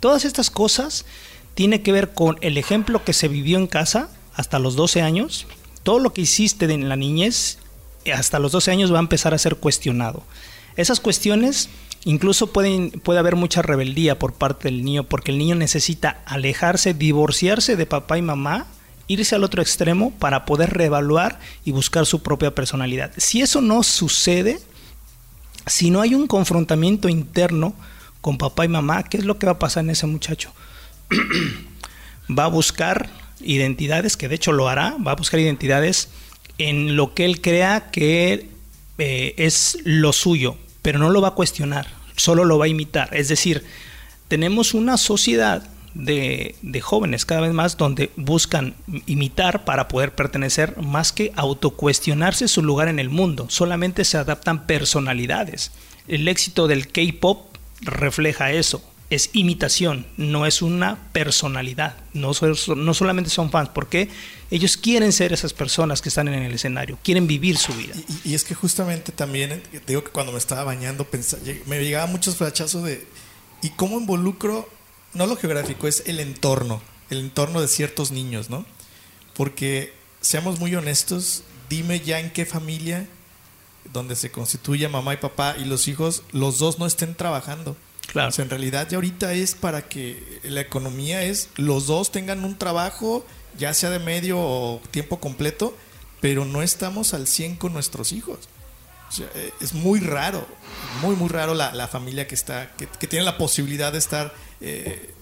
[0.00, 1.04] Todas estas cosas
[1.54, 5.46] tienen que ver con el ejemplo que se vivió en casa hasta los 12 años,
[5.82, 7.58] todo lo que hiciste en la niñez
[8.12, 10.22] hasta los 12 años va a empezar a ser cuestionado.
[10.76, 11.68] Esas cuestiones
[12.04, 17.76] Incluso puede haber mucha rebeldía por parte del niño porque el niño necesita alejarse, divorciarse
[17.76, 18.66] de papá y mamá,
[19.06, 23.12] irse al otro extremo para poder reevaluar y buscar su propia personalidad.
[23.16, 24.60] Si eso no sucede,
[25.66, 27.74] si no hay un confrontamiento interno
[28.20, 30.52] con papá y mamá, ¿qué es lo que va a pasar en ese muchacho?
[32.38, 33.08] va a buscar
[33.40, 36.08] identidades, que de hecho lo hará, va a buscar identidades
[36.58, 38.48] en lo que él crea que
[38.98, 43.08] eh, es lo suyo, pero no lo va a cuestionar, solo lo va a imitar.
[43.16, 43.64] Es decir,
[44.28, 48.74] tenemos una sociedad de, de, jóvenes cada vez más donde buscan
[49.06, 53.46] imitar para poder pertenecer más que autocuestionarse su lugar en el mundo.
[53.48, 55.72] Solamente se adaptan personalidades.
[56.06, 58.84] El éxito del K-Pop refleja eso.
[59.10, 61.96] Es imitación, no es una personalidad.
[62.12, 62.32] No,
[62.76, 64.08] no solamente son fans, porque
[64.50, 67.94] ellos quieren ser esas personas que están en el escenario, quieren vivir su vida.
[68.24, 71.06] Y, es que justamente también, digo que cuando me estaba bañando,
[71.66, 73.06] me llegaban muchos flachazos de,
[73.62, 74.68] ¿y cómo involucro?
[75.12, 78.64] No lo geográfico, es el entorno, el entorno de ciertos niños, ¿no?
[79.34, 83.06] Porque, seamos muy honestos, dime ya en qué familia
[83.92, 87.76] donde se constituye mamá y papá y los hijos, los dos no estén trabajando.
[88.06, 88.28] Claro.
[88.28, 92.44] O sea, en realidad ya ahorita es para que la economía es los dos tengan
[92.44, 93.24] un trabajo,
[93.58, 95.76] ya sea de medio o tiempo completo,
[96.20, 98.48] pero no estamos al 100 con nuestros hijos.
[99.10, 99.28] Sea,
[99.60, 100.46] es muy raro,
[101.02, 105.14] muy, muy raro la, la familia que está, que, tiene la posibilidad de estar eh,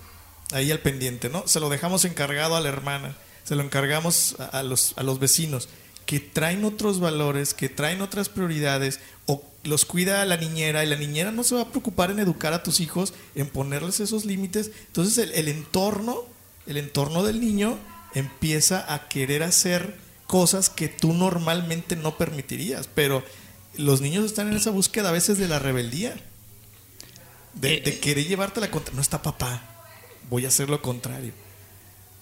[0.53, 1.47] ahí al pendiente, ¿no?
[1.47, 5.69] Se lo dejamos encargado a la hermana, se lo encargamos a, los, a los vecinos
[6.07, 10.97] que traen otros valores, que traen otras prioridades, o los cuida la niñera y la
[10.97, 14.71] niñera no se va a preocupar en educar a tus hijos, en ponerles esos límites.
[14.87, 16.25] Entonces el, el entorno,
[16.67, 17.79] el entorno del niño
[18.15, 19.97] empieza a querer hacer
[20.27, 23.23] cosas que tú normalmente no permitirías, pero
[23.77, 26.15] los niños están en esa búsqueda a veces de la rebeldía,
[27.55, 28.95] de, de querer llevarte la contra.
[28.95, 29.85] No está papá,
[30.31, 31.33] voy a hacer lo contrario.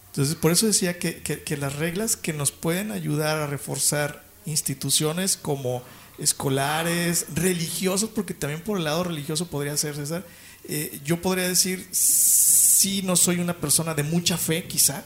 [0.08, 4.24] Entonces, por eso decía que, que, que, las reglas que nos pueden ayudar a reforzar
[4.44, 5.84] instituciones como
[6.20, 10.24] escolares, religiosos, porque también por el lado religioso podría ser, César,
[10.68, 15.04] eh, yo podría decir, sí, no soy una persona de mucha fe, quizá.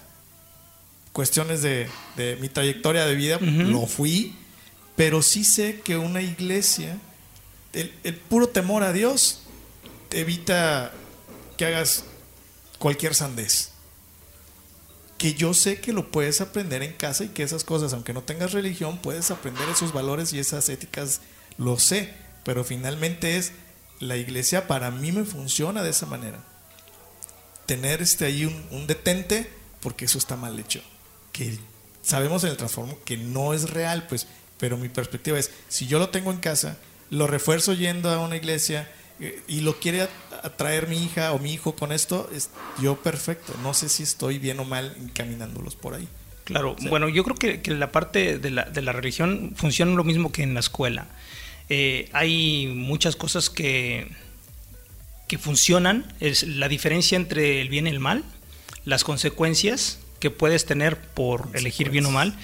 [1.12, 4.34] Cuestiones de, de mi trayectoria de vida, lo fui,
[4.96, 6.98] pero sí sé que una iglesia,
[7.72, 9.42] el, el puro temor a Dios,
[10.08, 10.92] te evita
[11.56, 12.04] que hagas
[12.78, 13.73] cualquier sandez.
[15.24, 18.22] Que yo sé que lo puedes aprender en casa y que esas cosas, aunque no
[18.22, 21.22] tengas religión, puedes aprender esos valores y esas éticas,
[21.56, 22.12] lo sé.
[22.44, 23.52] Pero finalmente es,
[24.00, 26.44] la iglesia para mí me funciona de esa manera.
[27.64, 29.50] Tener este ahí un, un detente,
[29.80, 30.82] porque eso está mal hecho.
[31.32, 31.58] Que
[32.02, 34.26] sabemos en el transformo que no es real, pues,
[34.58, 36.76] pero mi perspectiva es, si yo lo tengo en casa,
[37.08, 38.92] lo refuerzo yendo a una iglesia,
[39.48, 40.10] y lo quiere at-
[40.42, 42.50] atraer mi hija o mi hijo con esto, es
[42.82, 43.54] yo perfecto.
[43.62, 46.08] No sé si estoy bien o mal encaminándolos por ahí.
[46.44, 50.04] Claro, bueno, yo creo que, que la parte de la, de la religión funciona lo
[50.04, 51.06] mismo que en la escuela.
[51.70, 54.08] Eh, hay muchas cosas que,
[55.26, 58.24] que funcionan, es la diferencia entre el bien y el mal,
[58.84, 62.36] las consecuencias que puedes tener por elegir bien o mal.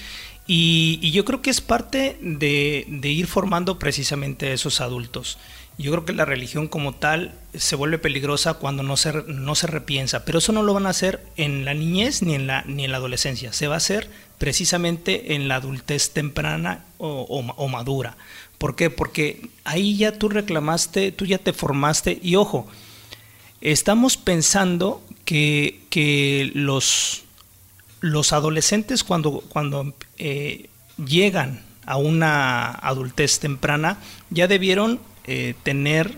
[0.47, 5.37] Y, y yo creo que es parte de, de ir formando precisamente a esos adultos.
[5.81, 9.67] Yo creo que la religión como tal se vuelve peligrosa cuando no se, no se
[9.67, 12.85] repiensa, pero eso no lo van a hacer en la niñez ni en la, ni
[12.85, 17.55] en la adolescencia, se va a hacer precisamente en la adultez temprana o, o ma-
[17.57, 18.17] o madura.
[18.59, 18.91] ¿Por qué?
[18.91, 22.69] Porque ahí ya tú reclamaste, tú ya te formaste y ojo,
[23.61, 27.23] estamos pensando que, que los,
[28.01, 30.69] los adolescentes cuando, cuando eh,
[31.05, 33.99] llegan a una adultez temprana
[34.31, 36.17] ya debieron eh, tener,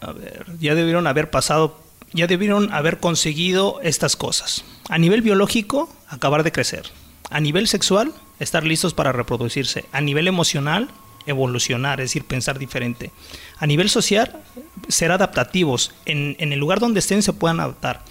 [0.00, 1.80] a ver, ya debieron haber pasado,
[2.12, 4.64] ya debieron haber conseguido estas cosas.
[4.88, 6.86] A nivel biológico, acabar de crecer.
[7.30, 9.84] A nivel sexual, estar listos para reproducirse.
[9.92, 10.88] A nivel emocional,
[11.26, 13.10] evolucionar, es decir, pensar diferente.
[13.58, 14.42] A nivel social,
[14.88, 15.92] ser adaptativos.
[16.04, 18.04] En, en el lugar donde estén se puedan adaptar.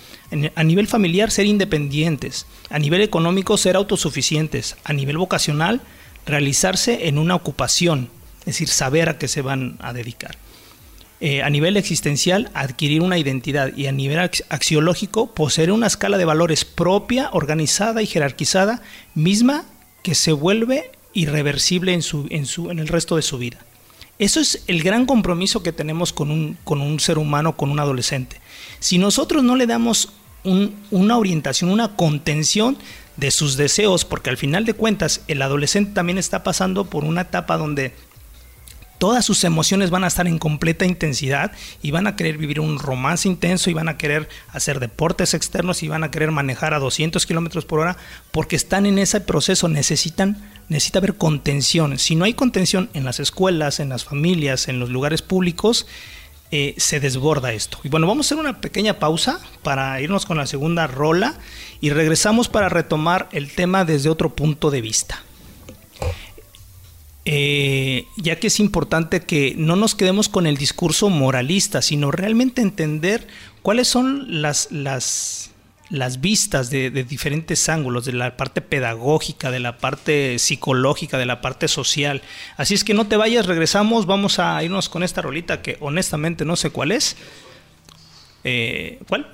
[0.55, 2.45] A nivel familiar, ser independientes.
[2.69, 4.75] A nivel económico, ser autosuficientes.
[4.83, 5.81] A nivel vocacional,
[6.25, 8.09] realizarse en una ocupación.
[8.39, 10.37] Es decir, saber a qué se van a dedicar.
[11.21, 16.17] Eh, a nivel existencial, adquirir una identidad y a nivel ax- axiológico, poseer una escala
[16.17, 18.81] de valores propia, organizada y jerarquizada,
[19.15, 19.65] misma
[20.03, 23.57] que se vuelve irreversible en, su, en, su, en el resto de su vida.
[24.19, 27.79] Eso es el gran compromiso que tenemos con un, con un ser humano, con un
[27.79, 28.39] adolescente.
[28.79, 30.09] Si nosotros no le damos
[30.45, 32.77] un- una orientación, una contención
[33.17, 37.21] de sus deseos, porque al final de cuentas el adolescente también está pasando por una
[37.21, 37.93] etapa donde
[38.97, 42.79] todas sus emociones van a estar en completa intensidad y van a querer vivir un
[42.79, 46.79] romance intenso y van a querer hacer deportes externos y van a querer manejar a
[46.79, 47.97] 200 kilómetros por hora
[48.31, 50.37] porque están en ese proceso, necesitan,
[50.69, 51.99] necesita haber contención.
[51.99, 55.87] Si no hay contención en las escuelas, en las familias, en los lugares públicos,
[56.57, 57.79] eh, se desborda esto.
[57.83, 61.37] Y bueno, vamos a hacer una pequeña pausa para irnos con la segunda rola
[61.81, 65.21] y regresamos para retomar el tema desde otro punto de vista.
[67.25, 72.61] Eh, ya que es importante que no nos quedemos con el discurso moralista, sino realmente
[72.61, 73.27] entender
[73.61, 75.51] cuáles son las, las,
[75.89, 81.25] las vistas de, de diferentes ángulos, de la parte pedagógica, de la parte psicológica, de
[81.25, 82.21] la parte social.
[82.57, 86.45] Así es que no te vayas, regresamos, vamos a irnos con esta rolita que honestamente
[86.45, 87.15] no sé cuál es.
[88.43, 89.27] Eh, ¿Cuál?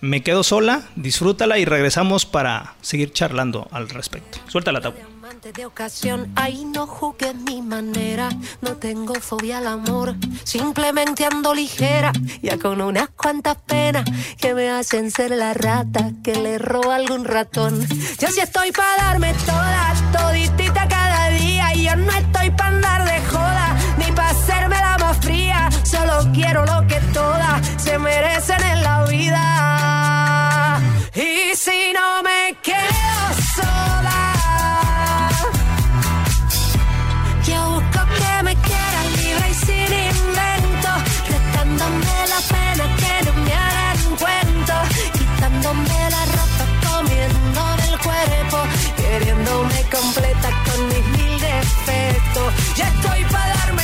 [0.00, 4.38] Me quedo sola, disfrútala y regresamos para seguir charlando al respecto.
[4.48, 5.13] Suéltala, Tau.
[5.24, 8.28] Amante de ocasión, ahí no juzgues mi manera.
[8.60, 10.14] No tengo fobia al amor,
[10.44, 12.12] simplemente ando ligera.
[12.42, 14.04] Ya con unas cuantas penas
[14.38, 17.80] que me hacen ser la rata que le roba algún ratón.
[18.18, 21.74] Yo sí estoy para darme toda, toditita cada día.
[21.74, 25.70] Y yo no estoy para andar de joda, ni para hacerme la más fría.
[25.84, 30.80] Solo quiero lo que todas se merecen en la vida.
[31.14, 32.93] Y si no me quedo
[49.54, 52.54] queriéndome completa con mis mil defectos.
[52.76, 53.83] Ya estoy para darme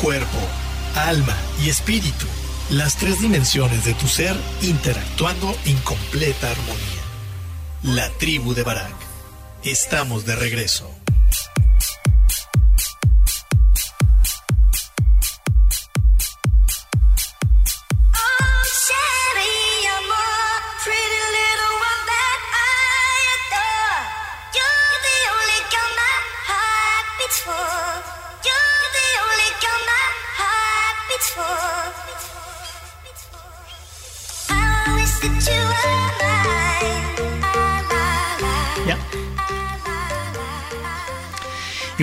[0.00, 0.38] Cuerpo,
[0.94, 2.26] alma y espíritu.
[2.70, 7.02] Las tres dimensiones de tu ser interactuando en completa armonía.
[7.82, 8.94] La tribu de Barak.
[9.62, 10.99] Estamos de regreso.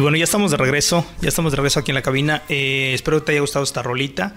[0.07, 2.41] Bueno, ya estamos de regreso, ya estamos de regreso aquí en la cabina.
[2.47, 4.35] Eh, espero que te haya gustado esta rolita.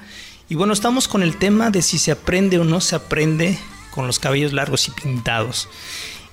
[0.48, 3.56] Y bueno, estamos con el tema de si se aprende o no se aprende
[3.92, 5.68] con los cabellos largos y pintados.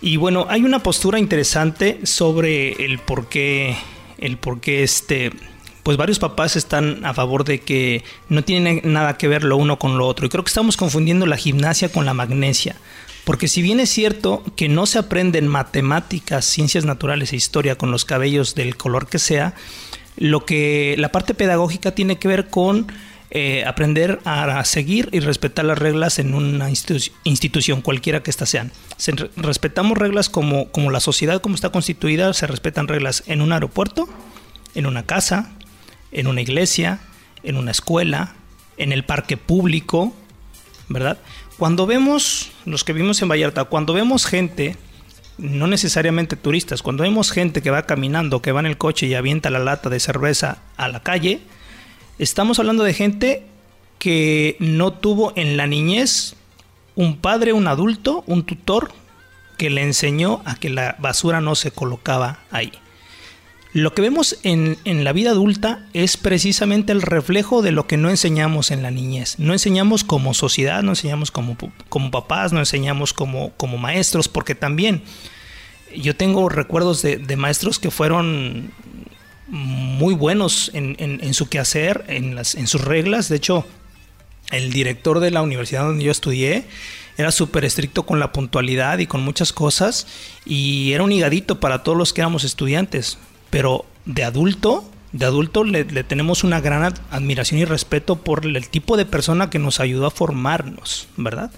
[0.02, 3.78] Y bueno, hay una postura interesante sobre el por qué,
[4.18, 5.32] el por qué este,
[5.84, 9.78] pues varios papás están a favor de que no tiene nada que ver lo uno
[9.78, 10.26] con lo otro.
[10.26, 12.76] Y creo que estamos confundiendo la gimnasia con la magnesia.
[13.28, 17.92] Porque si bien es cierto que no se aprenden matemáticas, ciencias naturales e historia con
[17.92, 19.54] los cabellos del color que sea,
[20.16, 22.88] lo que la parte pedagógica tiene que ver con
[23.30, 28.48] eh, aprender a seguir y respetar las reglas en una institu- institución, cualquiera que éstas
[28.50, 28.72] sean.
[28.96, 33.42] Se re- respetamos reglas como, como la sociedad como está constituida, se respetan reglas en
[33.42, 34.08] un aeropuerto,
[34.74, 35.52] en una casa,
[36.14, 37.00] en una iglesia,
[37.44, 38.36] en una escuela,
[38.78, 40.16] en el parque público,
[40.88, 41.18] ¿verdad?
[41.58, 44.76] Cuando vemos, los que vivimos en Vallarta, cuando vemos gente,
[45.40, 49.16] no necesariamente turistas, cuando vemos gente que va caminando, que va en el coche y
[49.16, 51.42] avienta la lata de cerveza a la calle,
[52.20, 53.44] estamos hablando de gente
[53.98, 56.36] que no tuvo en la niñez
[56.96, 58.92] un padre, un adulto, un tutor
[59.58, 62.72] que le enseñó a que la basura no se colocaba ahí.
[63.78, 67.96] Lo que vemos en, en, la vida adulta es precisamente el reflejo de lo que
[67.96, 69.38] no enseñamos en la niñez.
[69.38, 71.56] No enseñamos como sociedad, no enseñamos como,
[71.88, 75.04] como papás, no enseñamos como, como maestros, porque también
[75.96, 78.72] yo tengo recuerdos de, de maestros que fueron
[79.48, 83.30] muy buenos en, en, en su quehacer, en, las, en sus reglas.
[83.30, 83.64] De hecho,
[84.50, 86.66] el director de la universidad donde yo estudié
[87.18, 90.08] era súper estricto con la puntualidad y con muchas cosas
[90.46, 93.20] y era un higadito para todos los que éramos estudiantes.
[93.50, 98.98] Pero de adulto, de adulto le, tenemos una gran admiración y respeto por el tipo
[98.98, 101.52] de persona que nos ayudó a formarnos, ¿verdad?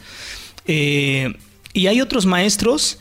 [0.65, 1.33] Eh,
[1.73, 2.99] y hay otros maestros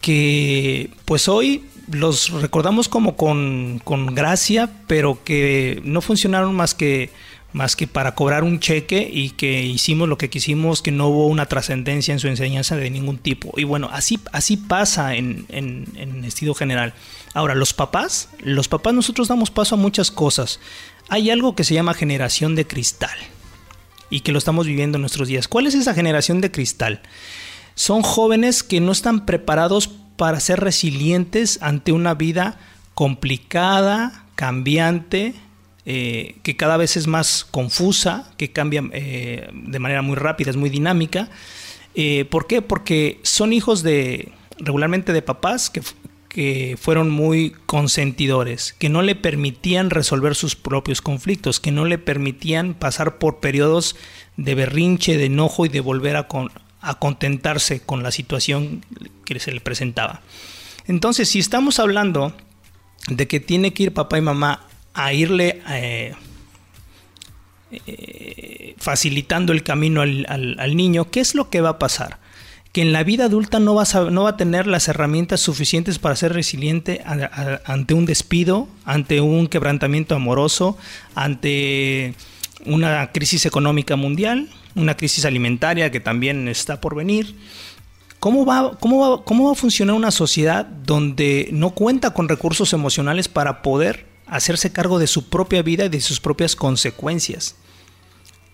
[0.00, 7.10] que pues hoy los recordamos como con, con, gracia, pero que no funcionaron más que,
[7.52, 11.26] más que para cobrar un cheque y que hicimos lo que quisimos, que no hubo
[11.26, 13.52] una trascendencia en su enseñanza de ningún tipo.
[13.56, 16.94] Y bueno, así, así pasa en, en, en estilo general.
[17.34, 20.60] Ahora, los papás, los papás nosotros damos paso a muchas cosas.
[21.08, 23.16] Hay algo que se llama generación de cristal
[24.10, 25.48] y que lo estamos viviendo en nuestros días.
[25.48, 27.00] ¿Cuál es esa generación de cristal?
[27.74, 32.58] Son jóvenes que no están preparados para ser resilientes ante una vida
[32.94, 35.34] complicada, cambiante,
[35.86, 40.56] eh, que cada vez es más confusa, que cambia eh, de manera muy rápida, es
[40.56, 41.30] muy dinámica.
[41.94, 42.62] Eh, ¿Por qué?
[42.62, 45.82] Porque son hijos de regularmente de papás que,
[46.28, 51.98] que fueron muy consentidores, que no le permitían resolver sus propios conflictos, que no le
[51.98, 53.96] permitían pasar por periodos
[54.36, 56.28] de berrinche, de enojo y de volver a,
[56.80, 58.84] a contentarse con la situación
[59.24, 60.20] que se le presentaba.
[60.86, 62.34] Entonces, si estamos hablando
[63.08, 66.14] de que tiene que ir papá y mamá a irle eh,
[67.86, 72.18] eh, facilitando el camino al, al- niño, ¿qué es lo que va a pasar?
[72.72, 76.16] Que en la vida adulta no, a- no va a tener las herramientas suficientes para
[76.16, 77.02] ser resiliente
[77.64, 80.76] ante un despido, ante un quebrantamiento amoroso,
[81.14, 82.14] ante
[82.66, 87.34] una crisis económica mundial, una crisis alimentaria que también está por venir.
[88.20, 92.72] ¿Cómo va, cómo, va, ¿Cómo va a funcionar una sociedad donde no cuenta con recursos
[92.72, 97.56] emocionales para poder hacerse cargo de su propia vida y de sus propias consecuencias?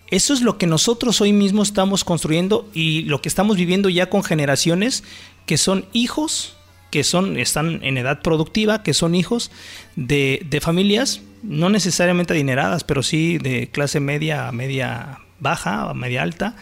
[0.09, 4.09] Eso es lo que nosotros hoy mismo estamos construyendo y lo que estamos viviendo ya
[4.09, 5.03] con generaciones
[5.45, 6.55] que son hijos,
[6.91, 9.51] que son, están en edad productiva, que son hijos
[9.95, 16.55] de, de familias no necesariamente adineradas, pero sí de clase media, media baja media alta,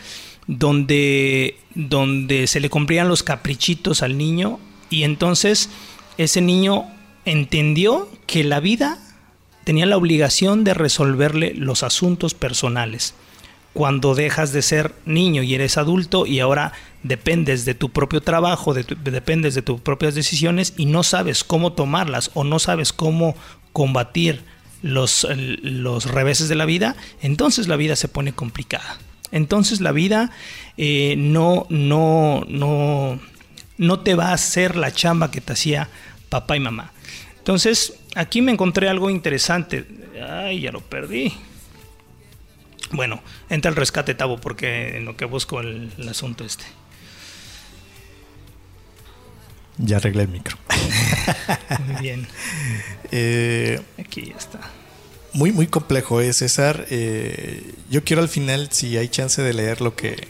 [0.47, 4.59] donde, donde se le cumplían los caprichitos al niño
[4.89, 5.70] y entonces
[6.18, 6.86] ese niño
[7.26, 8.99] entendió que la vida
[9.66, 13.16] tenía la obligación de resolverle los asuntos personales.
[13.74, 16.72] Cuando dejas de ser niño y eres adulto y ahora
[17.03, 21.74] dependes de tu propio trabajo, de dependes de tus propias decisiones y no sabes cómo
[21.74, 23.36] tomarlas o no sabes cómo
[23.74, 24.43] combatir
[24.82, 28.97] los, los reveses de la vida, entonces la vida se pone complicada.
[29.32, 30.32] Entonces la vida
[30.78, 33.20] eh, no, no, no,
[33.78, 35.89] no te va a hacer la chamba que te hacía
[36.30, 36.93] papá y mamá.
[37.45, 39.86] Entonces, aquí me encontré algo interesante.
[40.28, 41.32] Ay, ya lo perdí.
[42.91, 46.63] Bueno, entra el rescate Tabo porque en lo que busco el, el asunto este.
[49.78, 50.57] Ya arreglé el micro.
[51.88, 52.28] Muy bien,
[53.11, 54.59] Eh, aquí ya está.
[55.34, 56.86] muy, muy complejo, ¿eh, César?
[56.89, 60.28] Eh, yo quiero al final, si hay chance de leer lo que,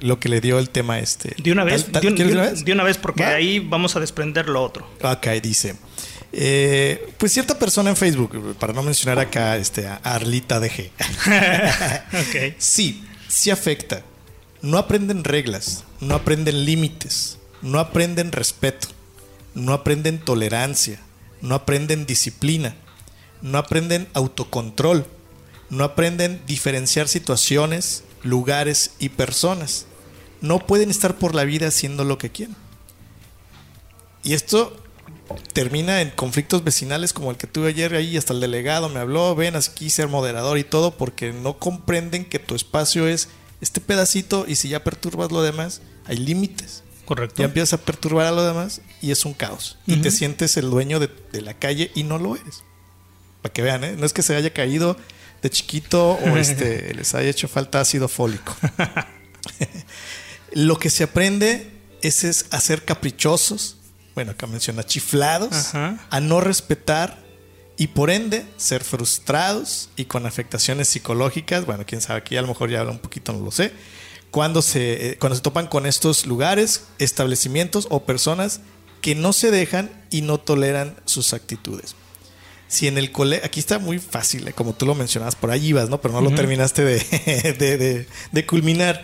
[0.00, 1.34] lo que le dio el tema este.
[1.42, 2.64] De una vez, Tal- tal- de, un- ¿quieres de de un- una vez?
[2.64, 3.30] de una vez porque ¿Va?
[3.30, 4.88] ahí vamos a desprender lo otro.
[5.02, 5.76] Acá dice.
[6.32, 10.90] Eh, pues cierta persona en Facebook, para no mencionar acá este, a Arlita DG.
[12.58, 14.02] Sí, sí afecta.
[14.62, 18.88] No aprenden reglas, no aprenden límites, no aprenden respeto,
[19.54, 21.00] no aprenden tolerancia,
[21.40, 22.76] no aprenden disciplina,
[23.42, 25.06] no aprenden autocontrol,
[25.70, 29.86] no aprenden diferenciar situaciones, lugares y personas.
[30.40, 32.56] No pueden estar por la vida haciendo lo que quieren.
[34.22, 34.76] Y esto
[35.52, 39.34] termina en conflictos vecinales como el que tuve ayer ahí, hasta el delegado me habló,
[39.34, 43.28] ven aquí ser moderador y todo, porque no comprenden que tu espacio es
[43.60, 46.82] este pedacito y si ya perturbas lo demás, hay límites.
[47.04, 47.42] Correcto.
[47.42, 49.78] Ya empiezas a perturbar a lo demás y es un caos.
[49.86, 52.62] Y te sientes el dueño de, de la calle y no lo eres.
[53.42, 53.96] Para que vean, ¿eh?
[53.98, 54.96] no es que se haya caído
[55.42, 58.56] de chiquito o este, les haya hecho falta ácido fólico.
[60.52, 61.70] Lo que se aprende
[62.02, 63.78] es, es a ser caprichosos,
[64.14, 66.06] bueno, acá menciona chiflados, Ajá.
[66.10, 67.18] a no respetar
[67.76, 71.64] y por ende ser frustrados y con afectaciones psicológicas.
[71.66, 73.72] Bueno, quién sabe, aquí a lo mejor ya habla un poquito, no lo sé.
[74.30, 78.60] Cuando se, eh, cuando se topan con estos lugares, establecimientos o personas
[79.00, 81.94] que no se dejan y no toleran sus actitudes.
[82.68, 85.68] Si en el colegio, aquí está muy fácil, eh, como tú lo mencionabas, por ahí
[85.68, 86.00] ibas, ¿no?
[86.00, 86.98] Pero no lo terminaste de,
[87.58, 89.02] de- de- de culminar.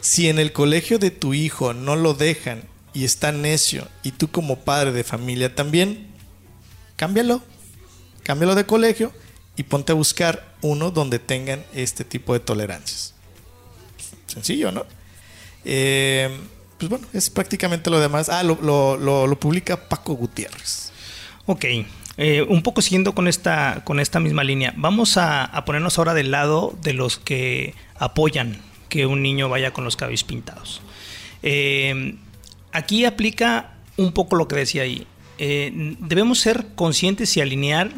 [0.00, 2.62] Si en el colegio de tu hijo no lo dejan
[2.94, 6.06] y está necio, y tú como padre de familia también,
[6.96, 7.42] cámbialo.
[8.22, 9.12] Cámbialo de colegio
[9.56, 13.12] y ponte a buscar uno donde tengan este tipo de tolerancias.
[14.26, 14.86] Sencillo, ¿no?
[15.64, 16.30] Eh,
[16.78, 18.28] pues bueno, es prácticamente lo demás.
[18.30, 20.90] Ah, lo, lo- lo- publica Paco Gutiérrez.
[21.46, 21.64] Ok,
[22.16, 26.14] eh, un poco siguiendo con esta, con esta misma línea, vamos a, a ponernos ahora
[26.14, 30.80] del lado de los que apoyan que un niño vaya con los cabellos pintados.
[31.42, 32.16] Eh,
[32.74, 35.06] aquí aplica un poco lo que decía ahí.
[35.38, 37.90] Eh, debemos ser conscientes y alinear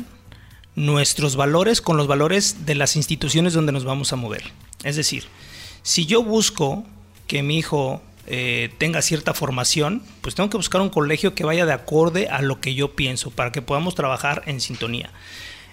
[0.74, 4.44] nuestros valores con los valores de las instituciones donde nos vamos a mover.
[4.84, 5.24] Es decir,
[5.82, 6.84] si yo busco
[7.26, 11.64] que mi hijo eh, tenga cierta formación, pues tengo que buscar un colegio que vaya
[11.64, 15.10] de acorde a lo que yo pienso para que podamos trabajar en sintonía.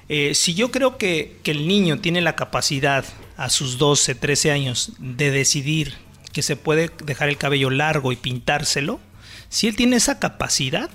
[0.07, 4.51] Eh, si yo creo que, que el niño tiene la capacidad a sus 12, 13
[4.51, 5.95] años de decidir
[6.33, 8.99] que se puede dejar el cabello largo y pintárselo,
[9.47, 10.89] si él tiene esa capacidad,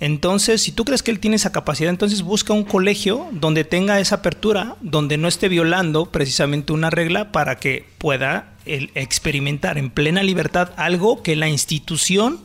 [0.00, 4.00] entonces, si tú crees que él tiene esa capacidad, entonces busca un colegio donde tenga
[4.00, 10.22] esa apertura, donde no esté violando precisamente una regla para que pueda experimentar en plena
[10.22, 12.40] libertad algo que la institución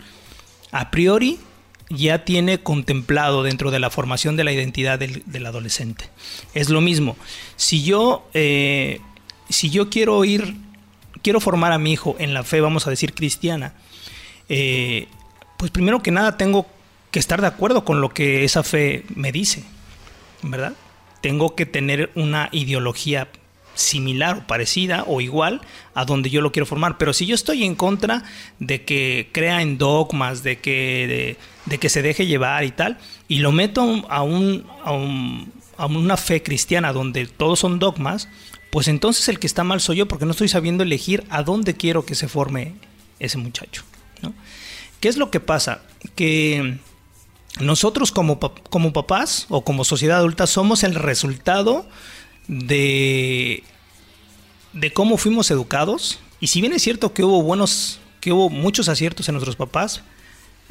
[0.72, 1.40] a priori
[1.90, 6.10] ya tiene contemplado dentro de la formación de la identidad del, del adolescente.
[6.54, 7.16] Es lo mismo.
[7.56, 9.00] Si yo, eh,
[9.50, 10.56] si yo quiero ir,
[11.26, 13.74] quiero formar a mi hijo en la fe, vamos a decir cristiana,
[14.48, 15.08] eh,
[15.58, 16.68] pues primero que nada tengo
[17.10, 19.64] que estar de acuerdo con lo que esa fe me dice,
[20.44, 20.74] ¿verdad?
[21.22, 23.28] Tengo que tener una ideología
[23.74, 25.62] similar o parecida o igual
[25.96, 27.00] a donde yo lo quiero formar.
[27.00, 28.24] Pero si yo estoy en contra
[28.60, 33.00] de que crea en dogmas, de que, de, de que se deje llevar y tal,
[33.28, 38.30] y lo meto a, un, a, un, a una fe cristiana donde todos son dogmas,
[38.76, 41.76] pues entonces el que está mal soy yo porque no estoy sabiendo elegir a dónde
[41.76, 42.74] quiero que se forme
[43.20, 43.84] ese muchacho.
[44.22, 44.34] ¿no?
[45.00, 45.80] ¿Qué es lo que pasa?
[46.14, 46.78] Que
[47.62, 51.88] nosotros como, como papás o como sociedad adulta somos el resultado
[52.50, 53.64] de,
[54.74, 56.20] de cómo fuimos educados.
[56.42, 60.04] Y si bien es cierto que hubo buenos, que hubo muchos aciertos en nuestros papás,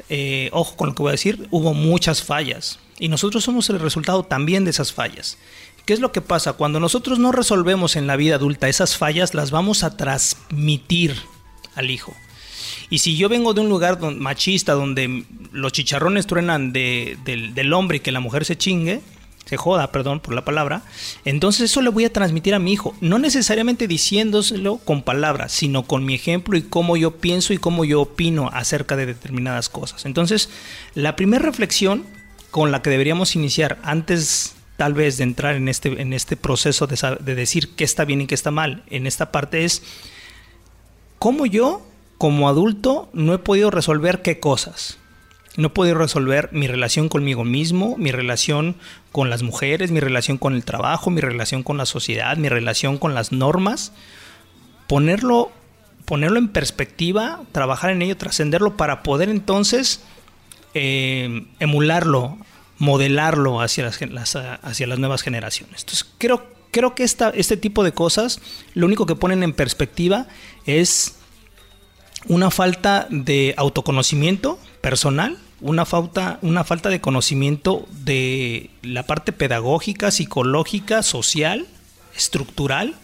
[0.09, 2.77] eh, ojo con lo que voy a decir, hubo muchas fallas.
[2.99, 5.39] Y nosotros somos el resultado también de esas fallas.
[5.85, 6.53] ¿Qué es lo que pasa?
[6.53, 11.15] Cuando nosotros no resolvemos en la vida adulta esas fallas, las vamos a transmitir
[11.75, 12.13] al hijo.
[12.89, 17.73] Y si yo vengo de un lugar machista donde los chicharrones truenan de- del, del
[17.73, 19.01] hombre y que la mujer se chingue,
[19.45, 20.81] se joda, perdón por la palabra,
[21.23, 25.83] entonces eso le voy a transmitir a mi hijo, no necesariamente diciéndoselo con palabras, sino
[25.83, 30.05] con mi ejemplo y cómo yo pienso y cómo yo opino acerca de determinadas cosas.
[30.05, 30.49] Entonces,
[30.95, 32.05] la primera reflexión
[32.49, 36.87] con la que deberíamos iniciar antes tal vez de entrar en este, en este proceso
[36.87, 39.83] de, de decir qué está bien y qué está mal en esta parte es
[41.19, 41.85] cómo yo
[42.17, 44.97] como adulto no he podido resolver qué cosas.
[45.57, 48.75] No he podido resolver mi relación conmigo mismo, mi relación
[49.11, 52.97] con las mujeres, mi relación con el trabajo, mi relación con la sociedad, mi relación
[52.97, 53.93] con las normas.
[54.87, 55.51] Ponerlo,
[56.03, 60.03] ponerlo en perspectiva, trabajar en ello, trascenderlo para poder entonces
[60.73, 62.37] eh, emularlo,
[62.77, 65.81] modelarlo hacia las, hacia las nuevas generaciones.
[65.81, 68.39] Entonces creo, creo que esta, este tipo de cosas
[68.73, 70.27] lo único que ponen en perspectiva
[70.65, 71.15] es
[72.27, 80.11] una falta de autoconocimiento personal, una falta, una falta de conocimiento de la parte pedagógica,
[80.11, 81.67] psicológica, social,
[82.15, 82.95] estructural,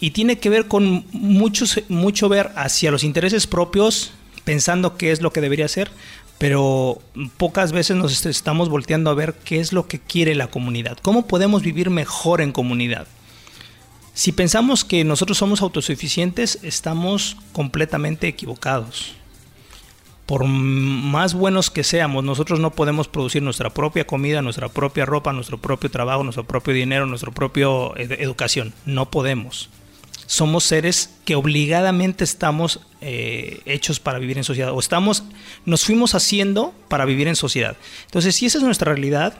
[0.00, 4.12] y tiene que ver con mucho, mucho ver hacia los intereses propios,
[4.44, 5.90] pensando qué es lo que debería ser,
[6.38, 6.98] pero
[7.36, 10.98] pocas veces nos est- estamos volteando a ver qué es lo que quiere la comunidad,
[11.02, 13.06] cómo podemos vivir mejor en comunidad.
[14.14, 19.14] Si pensamos que nosotros somos autosuficientes, estamos completamente equivocados.
[20.26, 25.32] Por más buenos que seamos, nosotros no podemos producir nuestra propia comida, nuestra propia ropa,
[25.32, 27.66] nuestro propio trabajo, nuestro propio dinero, nuestra propia
[27.96, 28.74] educación.
[28.84, 29.70] No podemos.
[30.28, 35.24] Somos seres que obligadamente estamos eh, hechos para vivir en sociedad o estamos,
[35.64, 37.78] nos fuimos haciendo para vivir en sociedad.
[38.04, 39.38] Entonces, si esa es nuestra realidad,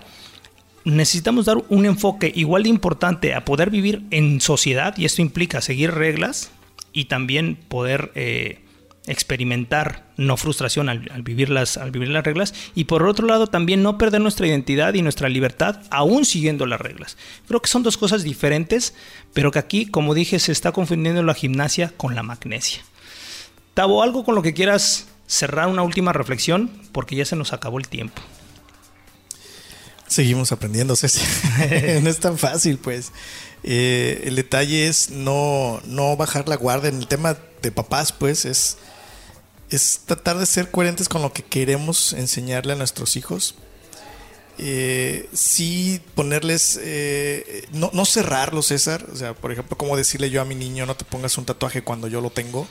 [0.85, 5.61] necesitamos dar un enfoque igual de importante a poder vivir en sociedad y esto implica
[5.61, 6.53] seguir reglas
[6.95, 8.65] y también poder eh,
[9.09, 13.47] experimentar no frustración al, al vivir las, al vivir las reglas y por otro lado
[13.47, 17.17] también no perder nuestra identidad y nuestra libertad aún siguiendo las reglas.
[17.47, 18.95] Creo que son dos cosas diferentes,
[19.33, 22.83] pero que aquí, como dije, se está confundiendo la gimnasia con la magnesia.
[23.75, 27.79] Tavo, algo con lo que quieras cerrar una última reflexión porque ya se nos acabó
[27.79, 28.21] el tiempo.
[30.09, 31.21] Seguimos aprendiendo, Ceci.
[32.03, 33.13] no es tan fácil, pues.
[33.63, 36.89] Eh, el detalle es no, no bajar la guardia.
[36.89, 38.79] En el tema de papás, pues, es,
[39.71, 43.55] es tratar de ser coherentes con lo que queremos enseñarle a nuestros hijos.
[44.61, 49.07] Eh, sí ponerles, eh, no, no cerrarlos, César.
[49.13, 51.83] O sea, por ejemplo, como decirle yo a mi niño, no te pongas un tatuaje
[51.83, 52.67] cuando yo lo tengo.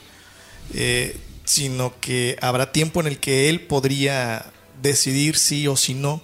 [0.73, 6.21] Eh, sino que habrá tiempo en el que él podría decidir sí o sí no.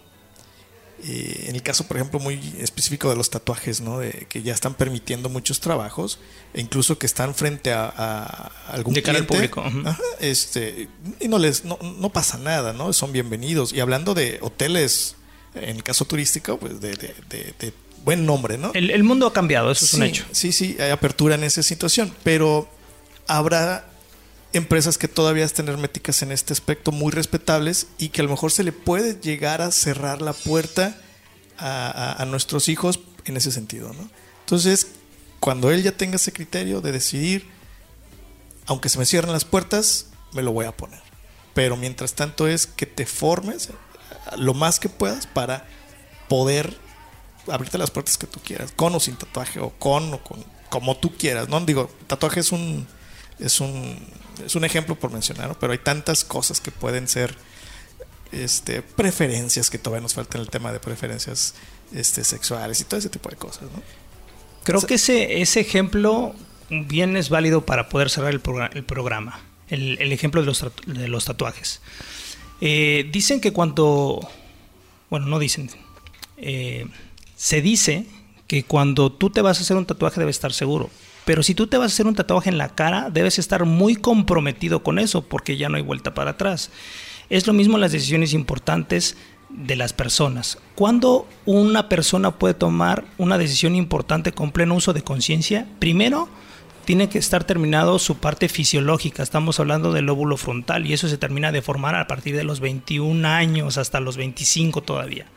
[1.06, 3.99] Eh, en el caso, por ejemplo, muy específico de los tatuajes, ¿no?
[3.99, 6.20] De que ya están permitiendo muchos trabajos,
[6.54, 9.49] e incluso que están frente a, a algún De cara al cliente.
[9.49, 9.88] público, ujú.
[9.89, 10.88] Ajá, este,
[11.20, 12.93] y no les, no, no pasa nada, ¿no?
[12.93, 13.74] Son bienvenidos.
[13.74, 15.16] Y hablando de hoteles,
[15.56, 17.74] en el caso turístico, pues de, de- de- de
[18.06, 18.72] buen nombre, ¿no?
[18.74, 20.26] El, el mundo ha cambiado, eso es un hecho.
[20.32, 22.70] Sí, sí, hay apertura en esa situación, pero
[23.28, 23.89] habrá
[24.54, 28.51] empresas que todavía estén herméticas en este aspecto, muy respetables, y que a lo mejor
[28.51, 30.95] se le puede llegar a cerrar la puerta
[31.58, 34.10] a, a- a nuestros hijos en ese sentido, ¿no?
[34.41, 34.88] Entonces,
[35.39, 37.47] cuando él ya tenga ese criterio de decidir,
[38.66, 41.01] aunque se me cierren las puertas, me lo voy a poner.
[41.54, 43.70] Pero mientras tanto es que te formes
[44.38, 45.66] lo más que puedas para
[46.30, 46.78] poder
[47.47, 50.97] abrirte las puertas que tú quieras, con o sin tatuaje, o con o con como
[50.97, 51.60] tú quieras, ¿no?
[51.62, 52.88] Digo, tatuaje es un
[53.39, 53.97] es un
[54.45, 55.59] es un ejemplo por mencionar, ¿no?
[55.59, 57.36] pero hay tantas cosas que pueden ser
[58.31, 61.53] este preferencias que todavía nos falta en el tema de preferencias
[61.93, 63.81] este sexuales y todo ese tipo de cosas, ¿no?
[64.63, 66.34] Creo O sea- que ese, ese ejemplo
[66.69, 69.39] bien es válido para poder cerrar el, progra- el programa.
[69.69, 71.81] El, el ejemplo de los, tatu- de los tatuajes.
[72.61, 74.27] Eh, dicen que cuando.
[75.09, 75.69] Bueno, no dicen.
[76.38, 76.88] eh,
[77.36, 78.05] se dice
[78.47, 80.89] que cuando tú te vas a hacer un tatuaje debes estar seguro.
[81.26, 83.95] Pero si tú te vas a hacer un tatuaje en la cara, debes estar muy
[83.95, 86.69] comprometido con eso porque ya no hay vuelta para atrás.
[87.30, 89.15] Es lo mismo las decisiones importantes
[89.49, 90.57] de las personas.
[90.76, 95.67] ¿Cuándo una persona puede tomar una decisión importante con pleno uso de conciencia?
[95.80, 96.28] Primero,
[96.86, 99.24] tiene que estar terminado su parte fisiológica.
[99.24, 102.59] Estamos hablando del lóbulo frontal y eso se termina de formar a partir de los
[102.59, 105.28] 21 años hasta los 25 todavía.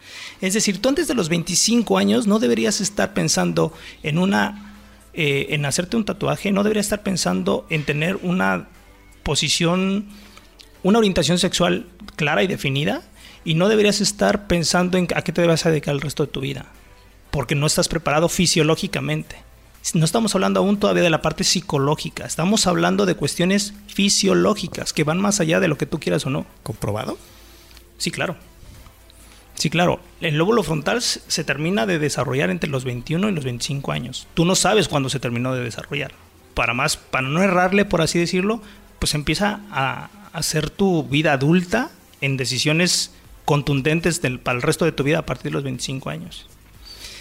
[0.41, 3.72] Es decir, tú antes de los 25 años no deberías estar pensando
[4.03, 4.66] en una
[5.19, 8.69] eh, en hacerte un tatuaje, no deberías estar pensando en tener una
[9.23, 10.07] posición,
[10.83, 11.87] una orientación sexual
[12.17, 13.03] clara y definida
[13.43, 16.33] y no deberías estar pensando en a qué te vas a dedicar el resto de
[16.33, 16.67] tu vida,
[17.31, 19.37] porque no estás preparado fisiológicamente.
[19.95, 25.05] No estamos hablando aún todavía de la parte psicológica, estamos hablando de cuestiones fisiológicas que
[25.05, 26.45] van más allá de lo que tú quieras o no.
[26.62, 27.17] ¿Comprobado?
[27.97, 28.37] Sí, claro.
[29.57, 30.01] Sí, claro.
[30.21, 34.27] El lóbulo frontal se termina de desarrollar entre los 21 y los 25 años.
[34.35, 36.13] Tú no sabes cuándo se terminó de desarrollar.
[36.55, 38.63] Para más, para no errarle, por así decirlo,
[38.99, 41.91] pues empieza a hacer tu vida adulta
[42.21, 43.13] en decisiones
[43.45, 46.47] contundentes del- para el resto de tu vida a partir de los 25 años.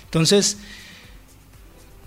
[0.05, 0.57] Entonces,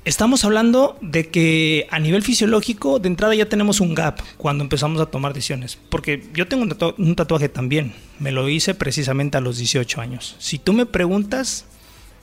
[0.08, 5.02] Estamos hablando de que a nivel fisiológico, de entrada ya tenemos un gap cuando empezamos
[5.02, 5.76] a tomar decisiones.
[5.90, 7.92] Porque yo tengo un, tatua- un tatuaje también.
[8.18, 10.34] Me lo hice precisamente a los 18 años.
[10.38, 11.66] Si tú me preguntas,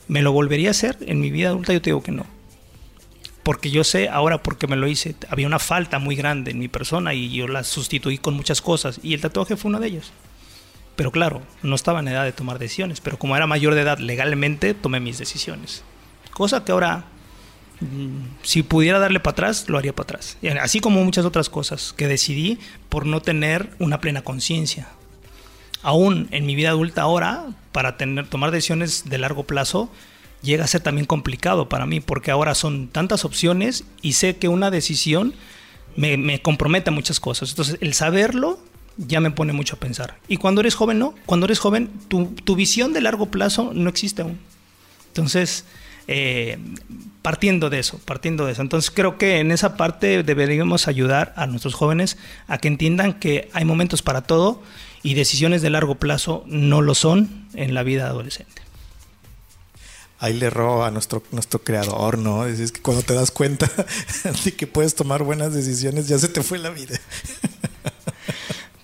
[0.08, 1.72] ¿me lo volvería a hacer en mi vida adulta?
[1.72, 2.26] Yo te digo que no.
[3.44, 5.14] Porque yo sé ahora porque me lo hice.
[5.30, 8.98] Había una falta muy grande en mi persona y yo la sustituí con muchas cosas.
[9.04, 10.10] Y el tatuaje fue uno de ellos.
[10.96, 13.00] Pero claro, no estaba en edad de tomar decisiones.
[13.00, 15.84] Pero como era mayor de edad legalmente, tomé mis decisiones.
[16.32, 17.04] Cosa que ahora
[18.42, 20.38] si pudiera darle para atrás, lo haría para atrás.
[20.60, 22.58] Así como muchas otras cosas que decidí
[22.88, 24.88] por no tener una plena conciencia.
[25.82, 29.90] Aún en mi vida adulta ahora, para tener, tomar decisiones de largo plazo,
[30.42, 34.48] llega a ser también complicado para mí, porque ahora son tantas opciones y sé que
[34.48, 35.34] una decisión
[35.96, 37.50] me, me compromete a muchas cosas.
[37.50, 38.58] Entonces, el saberlo
[38.96, 40.18] ya me pone mucho a pensar.
[40.28, 41.14] Y cuando eres joven, no.
[41.26, 44.38] Cuando eres joven, tu visión de largo plazo no existe aún.
[45.08, 45.64] Entonces,
[46.08, 46.58] eh,
[47.22, 48.62] partiendo de eso, partiendo de eso.
[48.62, 53.48] Entonces creo que en esa parte deberíamos ayudar a nuestros jóvenes a que entiendan que
[53.52, 54.62] hay momentos para todo
[55.02, 58.62] y decisiones de largo plazo no lo son en la vida adolescente.
[60.18, 62.46] Ahí le erró a nuestro, nuestro creador, ¿no?
[62.46, 63.70] Es, es que cuando te das cuenta
[64.44, 66.98] de que puedes tomar buenas decisiones, ya se te fue la vida.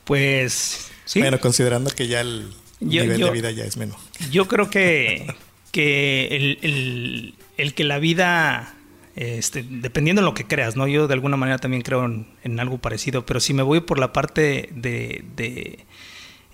[0.04, 3.96] Pues sí, Bueno, considerando que ya el Yo- nivel yo- de vida ya es menor.
[4.30, 5.32] yo creo que,
[5.72, 8.74] que el, el- que la vida,
[9.16, 10.86] este, dependiendo de lo que creas, ¿no?
[10.88, 13.98] Yo de alguna manera también creo en, en algo parecido, pero si me voy por
[13.98, 15.84] la parte de, de,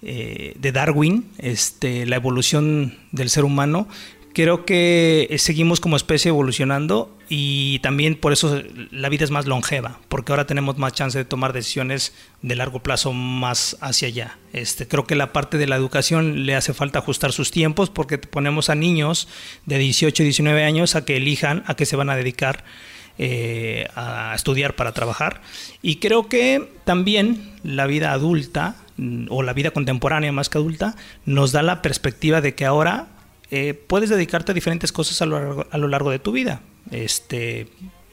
[0.03, 3.89] eh, de Darwin, este, la evolución del ser humano,
[4.35, 10.01] creo que seguimos como especie evolucionando y también por eso la vida es más longeva,
[10.09, 14.39] porque ahora tenemos más chance de tomar decisiones de largo plazo más hacia allá.
[14.53, 18.19] Este, creo que la parte de la educación le hace falta ajustar sus tiempos porque
[18.19, 19.29] ponemos a niños
[19.67, 22.65] de 18 y 19 años a que elijan a qué se van a dedicar
[23.21, 25.43] eh, a estudiar para trabajar.
[25.83, 30.95] Y creo que también la vida adulta mm, o la vida contemporánea más que adulta
[31.27, 33.09] nos da la perspectiva de que ahora
[33.51, 36.61] eh, puedes dedicarte a diferentes cosas a lo, largo, de tu vida.
[36.91, 37.69] Este,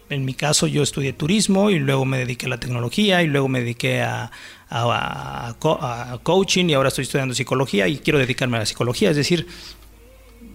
[0.09, 3.47] en mi caso yo estudié turismo y luego me dediqué a la tecnología y luego
[3.47, 4.31] me dediqué a,
[4.69, 8.65] a- a co- a coaching y ahora estoy estudiando psicología y quiero dedicarme a la
[8.65, 9.09] psicología.
[9.09, 9.47] Es decir,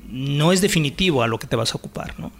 [0.09, 2.33] no es definitivo a lo que te vas a ocupar, ¿no?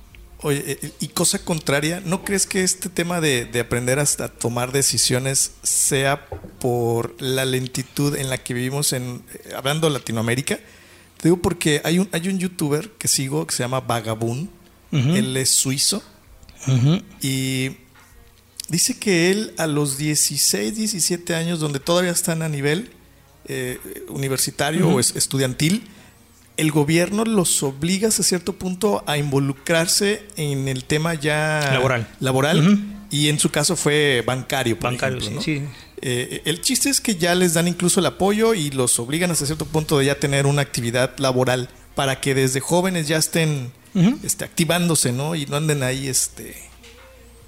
[0.43, 4.73] Oye, eh, y cosa contraria, ¿no crees que este tema de, de aprender hasta tomar
[4.73, 6.27] decisiones sea
[6.59, 10.59] por la lentitud en la que vivimos en eh, hablando Latinoamérica?
[11.21, 14.49] Te digo porque hay un, hay un youtuber que sigo que se llama Vagabund.
[14.93, 15.15] Ujú.
[15.15, 16.03] Él es suizo
[17.23, 17.71] y
[18.69, 22.91] dice que él a los 16, 17 años, donde todavía están a nivel
[23.47, 25.83] eh, universitario o es- estudiantil,
[26.57, 32.09] el gobierno los obliga hasta cierto punto a involucrarse en el tema ya Laboral.
[32.21, 32.79] laboral
[33.11, 34.79] y en su caso fue bancario.
[34.79, 35.67] Por Bancario, ejemplo, sí, ¿no?
[35.67, 35.73] sí.
[36.03, 39.47] Eh, el chiste es que ya les dan incluso el apoyo y los obligan hasta
[39.47, 43.73] cierto punto de ya tener una actividad laboral para que desde jóvenes ya estén
[44.23, 45.35] este, activándose, ¿no?
[45.35, 46.57] Y no anden ahí este,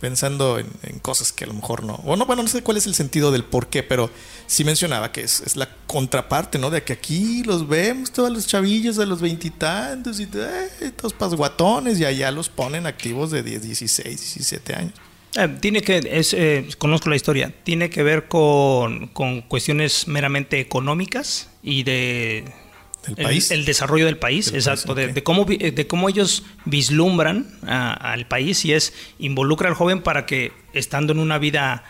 [0.01, 1.95] pensando en, en cosas que a lo mejor no.
[2.05, 4.11] O no, bueno, no sé cuál es el sentido del por qué, pero
[4.47, 6.71] sí mencionaba que es, es la contraparte, ¿no?
[6.71, 12.01] De que aquí los vemos todos los chavillos de los veintitantos y, eh, todos pasguatones
[12.01, 14.95] y allá los ponen activos de 10, 16, 17 años.
[15.37, 20.61] Eh, tiene que, es, eh, conozco la historia, tiene que ver con, con cuestiones meramente
[20.61, 22.45] económicas y de
[23.07, 23.51] el, país.
[23.51, 28.27] el desarrollo del país, exacto, país, de, de cómo, de cómo ellos vislumbran a- al
[28.27, 31.83] país y es involucra al joven para que estando en una vida,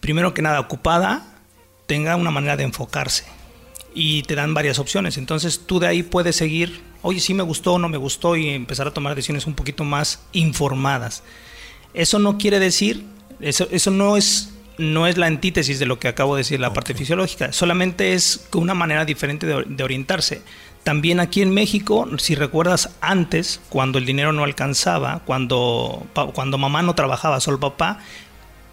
[0.00, 1.34] primero que nada, ocupada,
[1.86, 3.24] tenga una manera de enfocarse.
[3.96, 5.18] Y te dan varias opciones.
[5.18, 8.48] Entonces tú de ahí puedes seguir, oye, sí me gustó o no me gustó y
[8.48, 11.22] empezar a tomar decisiones un poquito más informadas.
[11.94, 13.04] Eso no quiere decir,
[13.40, 16.72] eso, eso no es no es la antítesis de lo que acabo de decir, la
[16.72, 20.42] parte fisiológica, solamente es una manera diferente de, de orientarse.
[20.84, 26.82] También aquí en México, si recuerdas antes, cuando el dinero no alcanzaba, cuando, cuando mamá
[26.82, 28.00] no trabajaba, solo papá,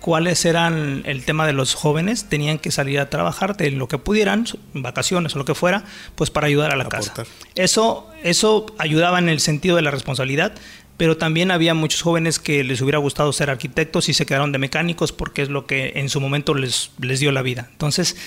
[0.02, 3.98] cuáles eran el tema de los jóvenes, tenían que salir a trabajar de lo que
[3.98, 7.14] pudieran, vacaciones o lo que fuera, pues para ayudar a la casa.
[7.56, 10.54] Eso, eso ayudaba en el sentido de la responsabilidad,
[11.02, 14.60] pero también había muchos jóvenes que les hubiera gustado ser arquitectos y se quedaron de
[14.60, 17.70] mecánicos porque es lo que en su momento les, les dio la vida.
[17.72, 18.18] Entonces,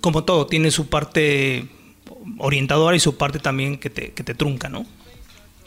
[0.00, 1.68] como todo, tiene su parte
[2.38, 4.86] orientadora y su parte también que te, que te trunca, ¿no?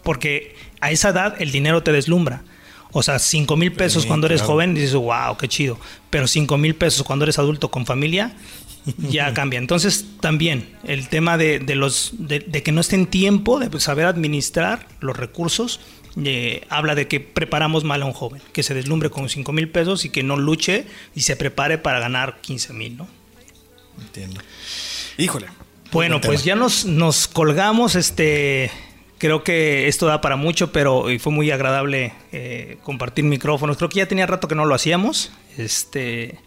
[0.03, 2.43] Porque a esa edad el dinero te deslumbra.
[2.91, 4.55] O sea, 5 mil pesos Sí, cuando eres claro.
[4.55, 5.79] joven dices, wow, qué chido.
[6.09, 8.35] Pero 5 mil pesos cuando eres adulto con familia
[8.97, 9.59] ya cambia.
[9.59, 13.79] Entonces, también el tema de, de los, de, de que no esté en tiempo de
[13.79, 15.79] saber administrar los recursos,
[16.23, 19.69] eh, habla de que preparamos mal a un joven, que se deslumbre con 5 mil
[19.69, 23.07] pesos y que no luche y se prepare para ganar 15 mil, ¿no?
[23.99, 24.39] Entiendo.
[25.17, 25.47] Híjole.
[25.91, 28.71] Bueno, Buen pues ya nos, nos colgamos, este,
[29.17, 33.77] creo que esto da para mucho, pero y fue muy agradable eh, compartir micrófonos.
[33.77, 36.39] Creo que ya tenía rato que no lo hacíamos, este,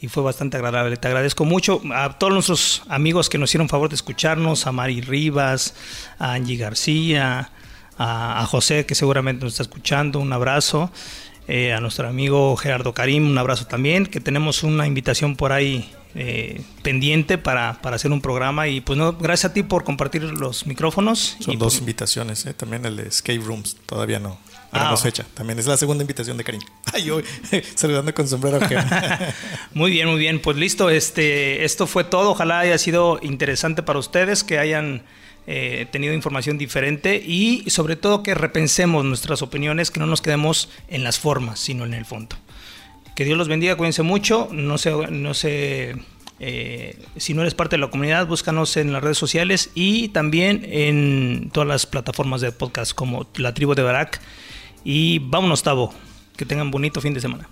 [0.00, 0.96] y fue bastante agradable.
[0.96, 5.02] Te agradezco mucho a todos nuestros amigos que nos hicieron favor de escucharnos, a Mari
[5.02, 5.74] Rivas,
[6.18, 7.52] a Angie García,
[8.00, 10.90] a, a José que seguramente nos está escuchando, un abrazo.
[11.48, 15.90] Eh, a nuestro amigo Gerardo Karim, un abrazo también, que tenemos una invitación por ahí
[16.14, 20.22] eh, pendiente para, para hacer un programa y pues no, gracias a ti por compartir
[20.22, 21.36] los micrófonos.
[21.40, 22.54] Son y, dos pues, invitaciones, ¿eh?
[22.54, 24.38] También el de Escape Rooms, todavía no.
[24.70, 25.00] Ah, ok.
[25.00, 25.26] fecha.
[25.34, 26.62] También es la segunda invitación de Karim.
[26.92, 27.20] Ay, yo
[27.74, 28.60] saludando con sombrero.
[29.74, 30.40] Muy bien, muy bien.
[30.40, 32.30] Pues listo, este, esto fue todo.
[32.30, 35.02] Ojalá haya sido interesante para ustedes, que hayan
[35.46, 40.68] eh, tenido información diferente y sobre todo que repensemos nuestras opiniones, que no nos quedemos
[40.88, 42.36] en las formas, sino en el fondo.
[43.14, 44.48] Que Dios los bendiga, cuídense mucho.
[44.52, 45.96] No se, no se,
[46.38, 50.66] eh, si no eres parte de la comunidad, búscanos en las redes sociales y también
[50.68, 54.20] en todas las plataformas de podcast como La Tribu de Barak.
[54.84, 55.92] Y vámonos, Tavo.
[56.36, 57.48] Que tengan bonito fin de semana.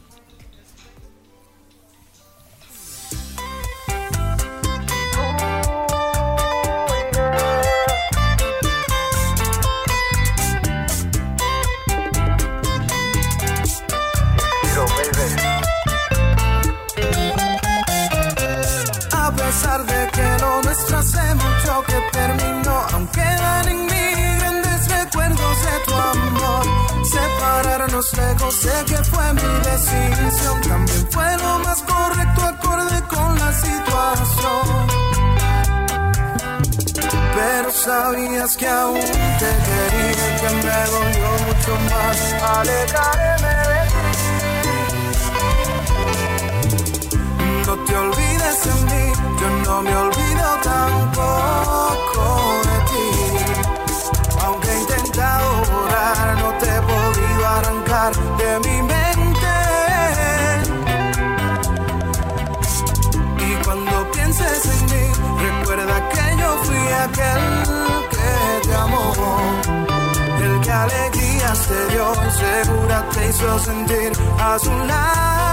[28.50, 34.86] Sé que fue mi decisión, también fue lo más correcto acorde con la situación.
[37.34, 42.18] Pero sabías que aún te quería que me dolió mucho más
[42.56, 43.80] alejarme de
[44.64, 44.78] ti.
[47.66, 49.04] No te olvides de mí,
[49.40, 52.22] yo no me olvido tampoco
[52.64, 53.08] de ti.
[54.42, 56.57] Aunque he intentado borrar, no
[58.16, 59.54] de mi mente.
[63.46, 65.06] Y cuando pienses en mí,
[65.40, 67.44] recuerda que yo fui aquel
[68.10, 69.12] que te amó.
[70.42, 75.48] El que alegrías te dio segura te hizo sentir a su lado.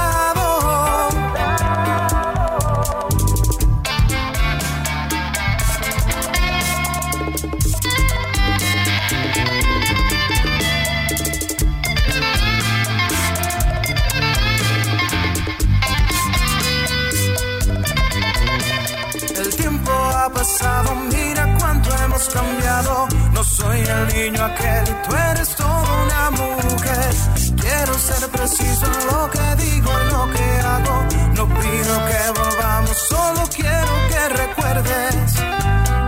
[21.11, 23.07] Mira cuánto hemos cambiado.
[23.33, 27.15] No soy el niño aquel tú eres toda una mujer.
[27.61, 30.95] Quiero ser preciso en lo que digo y lo que hago.
[31.37, 35.33] No pido que volvamos, solo quiero que recuerdes.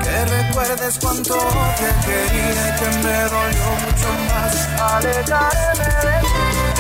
[0.04, 1.36] Que recuerdes cuánto
[1.80, 4.54] te quería y que me dolió mucho más
[4.94, 6.77] alejarme de ti.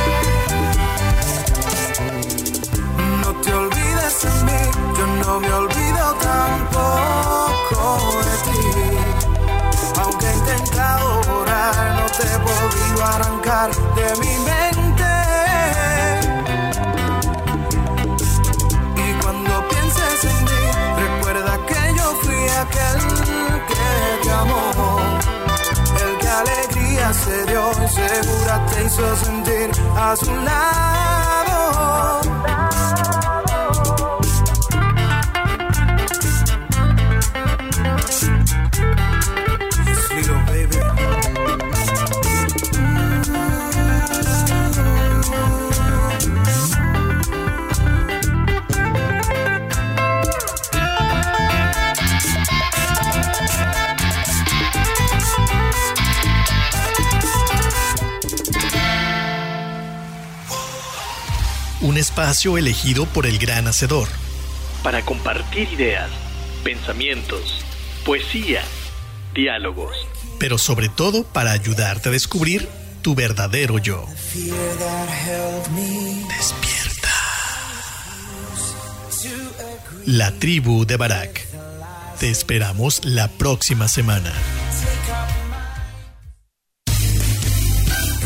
[4.19, 7.79] yo no me olvido tampoco
[8.25, 8.59] de ti.
[10.01, 15.11] Aunque he intentado borrar, no te he podido arrancar de mi mente.
[18.95, 20.63] Y cuando pienses en mí,
[20.97, 22.99] recuerda que yo fui aquel
[23.67, 23.85] que
[24.23, 24.99] te amó.
[26.03, 31.07] El que alegría se dio y segura te hizo sentir a su lado.
[61.97, 64.07] Un espacio elegido por el gran hacedor.
[64.83, 66.11] para compartir ideas,
[66.63, 67.65] pensamientos,
[68.05, 68.61] poesía,
[69.33, 69.97] diálogos.
[70.37, 72.69] pero sobre todo para ayudarte a descubrir
[73.01, 74.05] tu verdadero yo.
[76.37, 77.09] Despierta.
[80.05, 81.47] La tribu de Barak.
[82.19, 84.31] Te esperamos la próxima semana.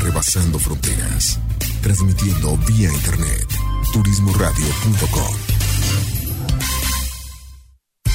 [0.02, 1.40] Rebasando fronteras.
[1.82, 3.61] Transmitiendo vía internet.
[3.92, 5.36] Turismoradio.com.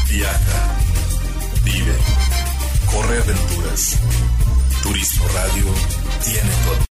[0.08, 0.78] Viaja,
[1.64, 1.96] vive,
[2.90, 3.98] corre aventuras.
[4.82, 5.66] Turismo Radio
[6.24, 6.76] tiene todo.